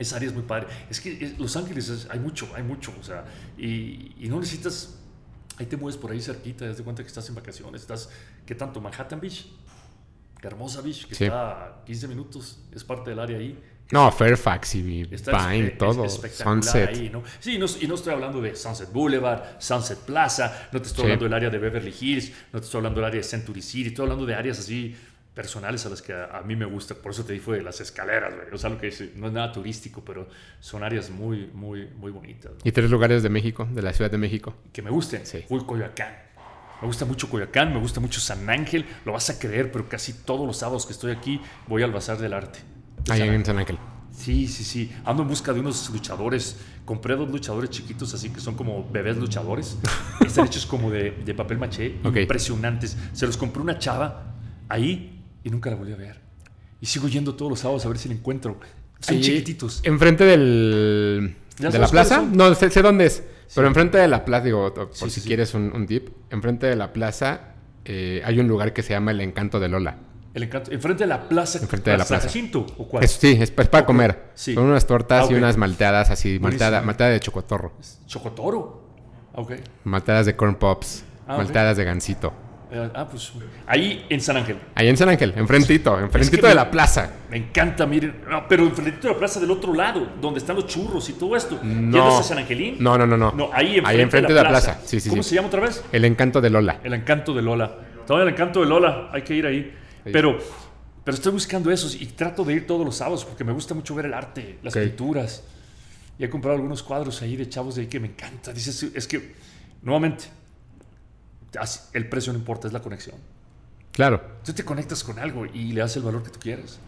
[0.00, 0.66] esa área es muy padre.
[0.90, 3.24] Es que es- Los Ángeles es- hay mucho, hay mucho, o sea,
[3.56, 4.96] y, y no necesitas.
[5.58, 8.08] Ahí te mueves por ahí cerquita, te das cuenta que estás en vacaciones, estás,
[8.46, 8.80] ¿qué tanto?
[8.80, 9.46] Manhattan Beach,
[10.40, 11.24] Qué hermosa Beach, que Sí.
[11.24, 13.58] está a 15 minutos, es parte del área ahí.
[13.92, 16.08] No, Fairfax y Está Vine, es- es todo.
[16.08, 16.88] Sunset.
[16.88, 17.22] ahí, ¿no?
[17.40, 21.02] Sí, no, y no estoy hablando de Sunset Boulevard, Sunset Plaza, no te estoy Sí.
[21.02, 23.88] hablando del área de Beverly Hills, no te estoy hablando del área de Century City,
[23.88, 24.96] estoy hablando de áreas así
[25.34, 27.62] personales a las que a, a mí me gusta, por eso te di fue de
[27.62, 28.48] las escaleras, güey.
[28.52, 30.28] O sea, lo que es, no es nada turístico, pero
[30.58, 32.58] son áreas muy, muy, muy bonitas, ¿no?
[32.64, 34.54] Y tres lugares de México, de la Ciudad de México.
[34.72, 35.24] que me gusten.
[35.24, 35.44] Sí.
[35.48, 36.14] Fui Coyoacán.
[36.80, 40.14] Me gusta mucho Coyoacán, me gusta mucho San Ángel, lo vas a creer, pero casi
[40.14, 42.60] todos los sábados que estoy aquí voy al Bazar del Arte.
[43.04, 43.78] de Ahí en San Ángel.
[44.12, 44.92] Sí, sí, sí.
[45.04, 46.58] Ando en busca de unos luchadores.
[46.84, 49.78] Compré dos luchadores chiquitos, así que son como bebés luchadores.
[50.26, 51.96] Están hechos como de, de papel maché.
[52.02, 52.16] Ok.
[52.16, 52.96] Impresionantes.
[53.12, 54.34] Se los compré una chava
[54.68, 56.20] ahí y nunca la volví a ver.
[56.80, 58.58] Y sigo yendo todos los sábados a ver si la encuentro.
[59.00, 59.80] Son Sí, chiquititos.
[59.84, 61.36] Enfrente del.
[61.58, 62.16] ¿Ya ¿De la plaza?
[62.16, 62.36] son?
[62.36, 63.22] No, sé, sé dónde es.
[63.54, 66.08] Pero enfrente de la plaza, digo, por Sí, si quieres un, un tip.
[66.30, 69.96] Enfrente de la plaza eh, hay un lugar que se llama El Encanto de Lola.
[70.32, 70.70] El encanto.
[70.70, 71.58] Enfrente de la plaza.
[71.58, 72.22] Enfrente de la plaza.
[72.28, 73.02] Jacinto, ¿o cuál?
[73.02, 74.30] Es- sí, es, para comer.
[74.34, 74.54] sí.
[74.54, 77.72] Son unas tortas Ah, y unas malteadas así, malteada, malteada de chocotorro,
[78.06, 78.88] Chocotoro.
[79.34, 79.52] Ok.
[79.84, 82.32] malteadas de corn pops, Ah, malteadas de gansito.
[82.72, 83.32] Eh, ah, pues.
[83.66, 84.56] Ahí en San Ángel.
[84.74, 87.10] Ahí en San Ángel, enfrentito, enfrentito que de me- la plaza.
[87.30, 88.14] Me encanta, miren.
[88.28, 91.34] No, pero enfrente de la plaza del otro lado, donde están los churros y todo
[91.36, 91.58] esto.
[91.62, 91.68] No.
[91.92, 92.76] ¿Yendo hacia San Angelín?
[92.78, 93.32] No, no, no, no.
[93.32, 94.78] No, ahí enfrente, Ahí enfrente de la plaza.
[94.84, 95.30] Sí, sí, ¿Cómo sí.
[95.30, 95.82] se llama otra vez?
[95.92, 96.80] El Encanto de Lola.
[96.84, 97.74] El encanto de Lola.
[98.06, 99.72] Todavía el encanto de Lola, hay que ir ahí.
[100.04, 100.10] Sí.
[100.12, 100.38] Pero,
[101.04, 103.94] pero estoy buscando esos y trato de ir todos los sábados porque me gusta mucho
[103.94, 105.44] ver el arte, las pinturas.
[106.18, 108.52] Y he comprado algunos cuadros ahí de chavos de ahí que me encanta.
[108.52, 109.34] Dices, es que,
[109.82, 110.24] nuevamente,
[111.92, 113.16] el precio no importa, es la conexión.
[113.92, 114.22] Claro.
[114.44, 116.78] Tú te conectas con algo y le das el valor que tú quieres.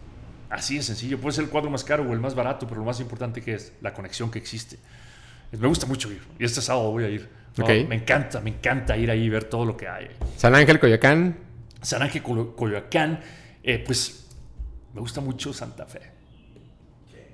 [0.49, 1.19] Así de sencillo.
[1.19, 3.55] Puede ser el cuadro más caro o el más barato, pero lo más importante que
[3.55, 4.77] es la conexión que existe.
[5.51, 6.21] Me gusta mucho ir.
[6.39, 7.29] Y este sábado voy a ir.
[7.57, 7.69] No, Ok.
[7.87, 10.07] me encanta, me encanta ir ahí y ver todo lo que hay.
[10.37, 11.37] San Ángel, Coyoacán.
[11.81, 13.19] San Ángel, Coyoacán,
[13.61, 14.25] eh, pues
[14.93, 16.01] me gusta mucho Santa Fe.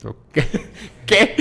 [0.34, 0.46] ¿Qué?
[1.06, 1.36] ¿Qué?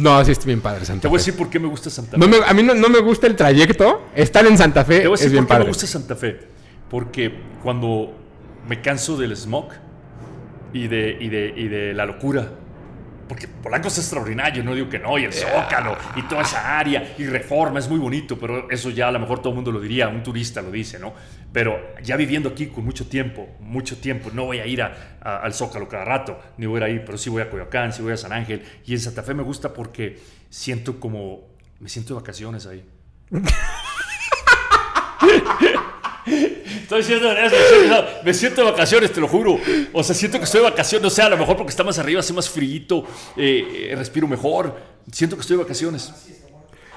[0.00, 1.26] No, sí, está bien padre Santa Te voy a Fe.
[1.26, 2.18] decir por qué me gusta Santa Fe.
[2.18, 4.08] No me- a mí no, no me gusta el trayecto.
[4.14, 5.68] Estar en Santa Fe Te voy a decir es bien por qué me padre.
[5.70, 6.40] gusta Santa Fe.
[6.88, 7.32] Porque
[7.62, 8.16] cuando
[8.68, 9.68] me canso del smog
[10.72, 12.48] y de, y de, y de la locura,
[13.28, 17.14] porque Polanco es extraordinario, no digo que no, y el Zócalo, y toda esa área,
[17.16, 19.80] y Reforma, es muy bonito, pero eso ya a lo mejor todo el mundo lo
[19.80, 21.12] diría, un turista lo dice, ¿no?
[21.52, 25.52] Pero ya viviendo aquí con mucho tiempo, mucho tiempo, no voy a ir a- al
[25.52, 28.16] Zócalo cada rato, ni voy a ir, pero sí voy a Coyoacán, sí voy a
[28.16, 31.48] San Ángel, y en Santa Fe me gusta porque siento como,
[31.80, 32.84] me siento de vacaciones ahí.
[36.82, 39.58] Estoy diciendo eso, me siento de vacaciones, te lo juro.
[39.92, 41.98] O sea, siento que estoy de vacaciones, no sé, a lo mejor porque está más
[41.98, 43.04] arriba, hace más frío,
[43.96, 44.76] respiro mejor.
[45.12, 46.12] Siento que estoy de vacaciones.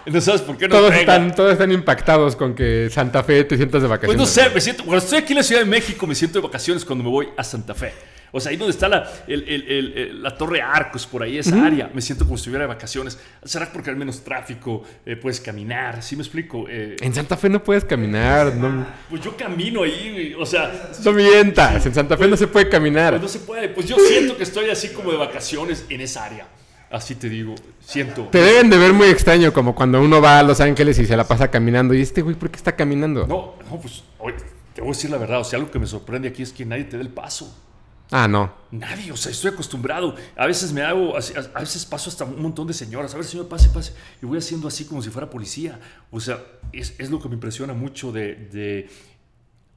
[0.05, 3.55] No sabes por qué no Todos están, todos están impactados con que Santa Fe te
[3.55, 4.17] sientas de Pues vacaciones.
[4.17, 6.45] no sé, me siento, cuando estoy aquí en la Ciudad de México me siento de
[6.45, 7.93] vacaciones cuando me voy a Santa Fe.
[8.35, 11.63] O sea, ahí donde está la, el- el- el- la Torre Arcos, por ahí, esa
[11.63, 13.19] área, me siento como si estuviera de vacaciones.
[13.45, 16.65] Será porque hay menos tráfico, eh, puedes caminar, ¿sí me explico?
[16.67, 18.55] Eh, En Santa Fe no puedes caminar.
[18.55, 21.85] No, pues yo camino ahí, o sea, no mientas.
[21.85, 23.11] En Santa Fe no se puede caminar.
[23.11, 23.69] Pues no se puede.
[23.69, 26.47] Pues yo siento que estoy así como de vacaciones en esa área.
[26.93, 28.27] Así te digo, siento.
[28.31, 31.17] Te deben de ver muy extraño, como cuando uno va a Los Ángeles y se
[31.17, 31.95] la pasa caminando.
[31.95, 33.25] Y este güey, ¿por qué está caminando?
[33.25, 34.35] No, no, pues oye,
[34.75, 35.39] te voy a decir la verdad.
[35.39, 37.51] O sea, algo que me sorprende aquí es que nadie te dé el paso.
[38.11, 38.53] Ah, no.
[38.69, 40.15] Nadie, o sea, estoy acostumbrado.
[40.37, 41.19] A veces me hago, a,
[41.55, 43.11] a veces paso hasta un montón de señoras.
[43.15, 43.93] A ver, señor, pase, pase.
[44.21, 45.79] Y voy haciendo así como si fuera policía.
[46.11, 48.87] O sea, es, es lo que me impresiona mucho de, de,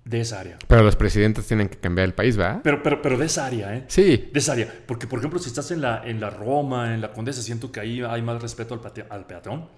[0.07, 0.57] de esa área.
[0.69, 2.61] Pero los presidentes tienen que cambiar el país, ¿va?
[2.63, 3.85] Pero, pero, pero de esa área, ¿eh?
[3.89, 4.31] Sí.
[4.33, 4.73] De esa área.
[4.87, 7.81] Porque, por ejemplo, si estás en la, en la Roma, en la Condesa, siento que
[7.81, 9.69] ahí hay más respeto al, pate- al peatón.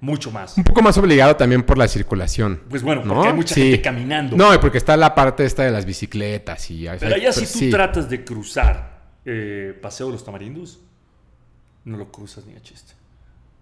[0.00, 0.58] Mucho más.
[0.58, 2.62] Un poco más obligado también por la circulación.
[2.68, 3.14] Pues bueno, ¿no?
[3.14, 3.62] porque hay mucha Sí.
[3.62, 4.36] gente caminando.
[4.36, 6.86] No, porque está la parte esta de las bicicletas y...
[7.00, 7.70] Pero allá si tú sí.
[7.70, 10.80] tratas de cruzar eh, Paseo de los Tamarindos,
[11.84, 12.92] no lo cruzas ni a chiste.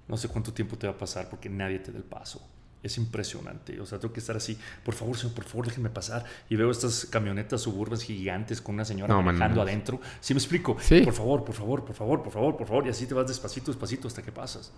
[0.08, 2.42] No sé cuánto tiempo te va a pasar porque nadie te da el paso.
[2.84, 3.80] Es impresionante.
[3.80, 4.58] O sea, tengo que estar así.
[4.84, 6.24] Por favor, señor, por favor, déjenme pasar.
[6.50, 9.62] Y veo estas camionetas suburbanas gigantes con una señora No, man, manejando no.
[9.62, 10.00] adentro.
[10.20, 10.76] ¿Sí me explico?
[10.80, 11.00] Sí.
[11.00, 12.86] Por favor, por favor, por favor, por favor, por favor.
[12.86, 14.70] Y así te vas despacito, despacito hasta que pasas.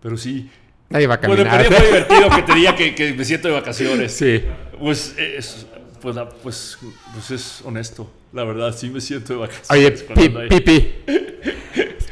[0.00, 0.48] Pero sí.
[0.90, 1.66] Nadie va a Bueno, caminar.
[1.68, 4.12] pero fue divertido que te diga que, que me siento de vacaciones.
[4.12, 4.42] sí.
[4.78, 5.66] Pues es,
[6.00, 6.78] pues, pues,
[7.12, 8.08] pues es honesto.
[8.32, 10.04] La verdad, sí me siento de vacaciones.
[10.08, 10.48] Oye.
[10.48, 10.94] Pipi.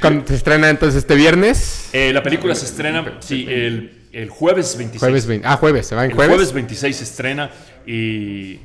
[0.01, 1.91] Cuando se estrena entonces este viernes.
[1.93, 5.01] Eh, la película se estrena, sí, el, el jueves 26.
[5.01, 5.47] Jueves 20.
[5.47, 5.87] Ah, jueves.
[5.87, 6.35] ¿Se va en El jueves?
[6.37, 7.51] jueves 26 se estrena
[7.87, 8.61] y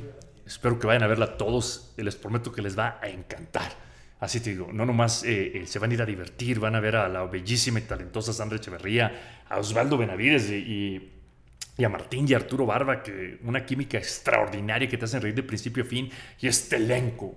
[0.46, 1.92] espero que vayan a verla todos.
[1.96, 3.70] Les prometo que les va a encantar.
[4.20, 6.80] Así te digo, no nomás eh, eh, se van a ir a divertir, van a
[6.80, 11.12] ver a la bellísima y talentosa Sandra Echeverría, a Osvaldo Benavides y, y-
[11.76, 15.42] y a Martín y Arturo Barba, que una química extraordinaria que te hacen reír de
[15.42, 17.34] principio a fin, y este elenco,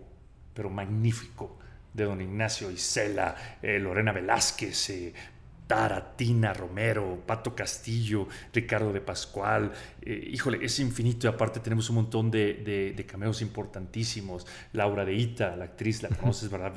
[0.53, 1.57] pero magnífico,
[1.93, 5.13] de don Ignacio Isela, eh, Lorena Velázquez, eh,
[5.68, 9.72] Tara, Tina Romero, Pato Castillo, Ricardo de Pascual.
[10.01, 14.45] eh, híjole, es infinito y aparte tenemos un montón de, de- de cameos importantísimos.
[14.74, 16.74] Laura de Ita, la actriz, la conoces, ¿verdad?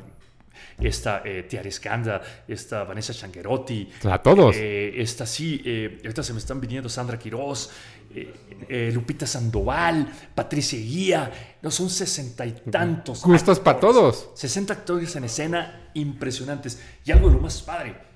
[0.80, 3.88] Esta eh, Tiare Scanda, esta Vanessa Changuerotti.
[4.04, 4.56] A todos.
[4.58, 5.62] Eh, esta sí,
[6.02, 7.70] ahorita se me están viniendo Sandra Quiroz,
[8.12, 11.30] eh, Lupita Sandoval, Patricia Guía.
[11.62, 13.22] No, son sesenta y tantos.
[13.22, 14.30] Gustos para todos.
[14.34, 16.82] 60 actores en escena impresionantes.
[17.04, 18.07] Y algo de lo más padre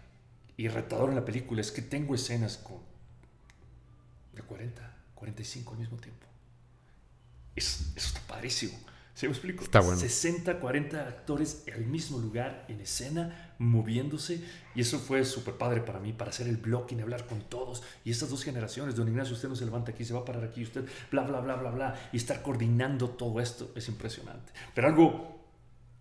[0.57, 2.78] y retador en la película es que tengo escenas con
[4.34, 6.26] de 40, 45 al mismo tiempo.
[7.55, 8.78] Es- eso está padrísimo.
[9.14, 9.62] ¿Sí me explico?
[9.62, 10.00] Está bueno.
[10.00, 14.42] 60, 40 actores al mismo lugar, en escena, moviéndose.
[14.74, 17.82] Y eso fue súper padre para mí, para hacer el blocking, hablar con todos.
[18.07, 20.44] Y estas dos generaciones, don Ignacio, usted no se levanta aquí, se va a parar
[20.44, 22.09] aquí, usted, bla, bla, bla, bla, bla.
[22.11, 24.50] Y estar coordinando todo esto es impresionante.
[24.74, 25.41] Pero algo,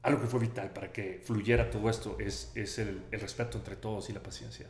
[0.04, 3.76] algo que fue vital para que fluyera todo esto es, es el, el respeto entre
[3.76, 4.68] todos y la paciencia.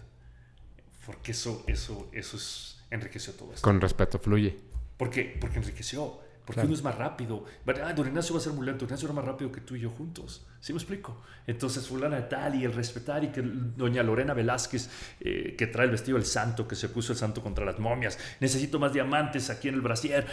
[1.06, 3.64] Porque eso, eso, eso es, enriqueció todo esto.
[3.64, 4.58] Con respeto, fluye.
[4.98, 6.20] Porque, porque enriqueció.
[6.46, 6.68] Porque Claro.
[6.70, 7.46] uno es más rápido.
[7.84, 8.80] Ah, don Ignacio va a ser muy lento.
[8.80, 10.46] Don Ignacio era más rápido que tú y yo juntos.
[10.60, 11.22] ¿Sí me explico?
[11.48, 15.86] Entonces, fulana de tal y el respetar y que doña Lorena Velázquez, eh, que trae
[15.86, 18.18] el vestido del santo, que se puso el santo contra las momias.
[18.40, 20.26] Necesito más diamantes aquí en el brasier.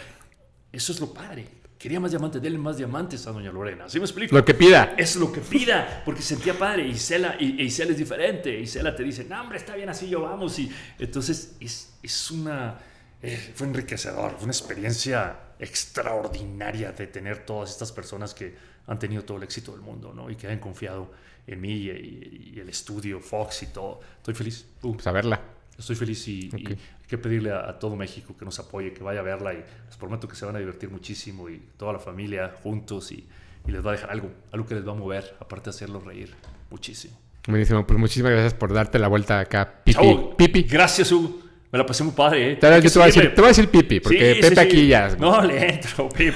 [0.71, 1.47] Eso es lo padre.
[1.79, 3.87] Quería más diamantes, denle más diamantes a doña Lorena.
[3.87, 4.35] ¿Sí me explico?
[4.35, 4.93] Lo que pida.
[4.97, 6.85] Es lo que pida, porque sentía padre.
[6.85, 8.59] Y Isela, y, Isela es diferente.
[8.59, 10.59] Isela te dice, no, hombre, está bien así, yo vamos.
[10.59, 10.69] Y
[10.99, 12.77] entonces es, es una.
[13.21, 18.53] eh, fue enriquecedor, fue una experiencia extraordinaria de tener todas estas personas que
[18.87, 20.29] han tenido todo el éxito del mundo, ¿no?
[20.29, 21.11] Y que han confiado
[21.47, 24.01] en mí y, y- y el estudio, Fox y todo.
[24.17, 24.65] Estoy feliz.
[24.81, 25.39] Uh, Pues a verla.
[25.79, 26.77] Estoy feliz y, hay
[27.07, 29.57] que pedirle a, a todo México que nos apoye, que vaya a verla y
[29.87, 33.25] les prometo que se van a divertir muchísimo y toda la familia juntos y,
[33.65, 36.03] y les va a dejar algo, algo que les va a mover, aparte de hacerlos
[36.03, 36.35] reír
[36.69, 37.17] muchísimo.
[37.47, 37.87] Buenísimo.
[37.87, 39.81] Pues muchísimas gracias por darte la vuelta acá.
[39.83, 39.93] Pipi.
[39.97, 40.63] Chavo, Pipi.
[40.63, 41.39] Gracias, Hugo.
[41.71, 42.55] Me la pasé muy padre, ¿eh?
[42.55, 44.59] Te, voy a decir, te voy a decir Pipi, porque Sí, Pepe sí, sí.
[44.59, 45.15] aquí ya.
[45.19, 46.33] No, le entro, Pipe.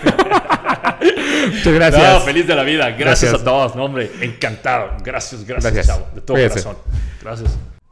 [1.48, 2.14] Muchas gracias.
[2.14, 2.90] No, feliz de la vida.
[2.92, 3.42] Gracias, Gracias.
[3.42, 3.76] a todos.
[3.76, 4.96] No, hombre, encantado.
[5.04, 5.88] Gracias, gracias, Gracias.
[5.98, 6.08] chavo.
[6.16, 6.78] De todo corazón.
[7.22, 7.83] Gracias.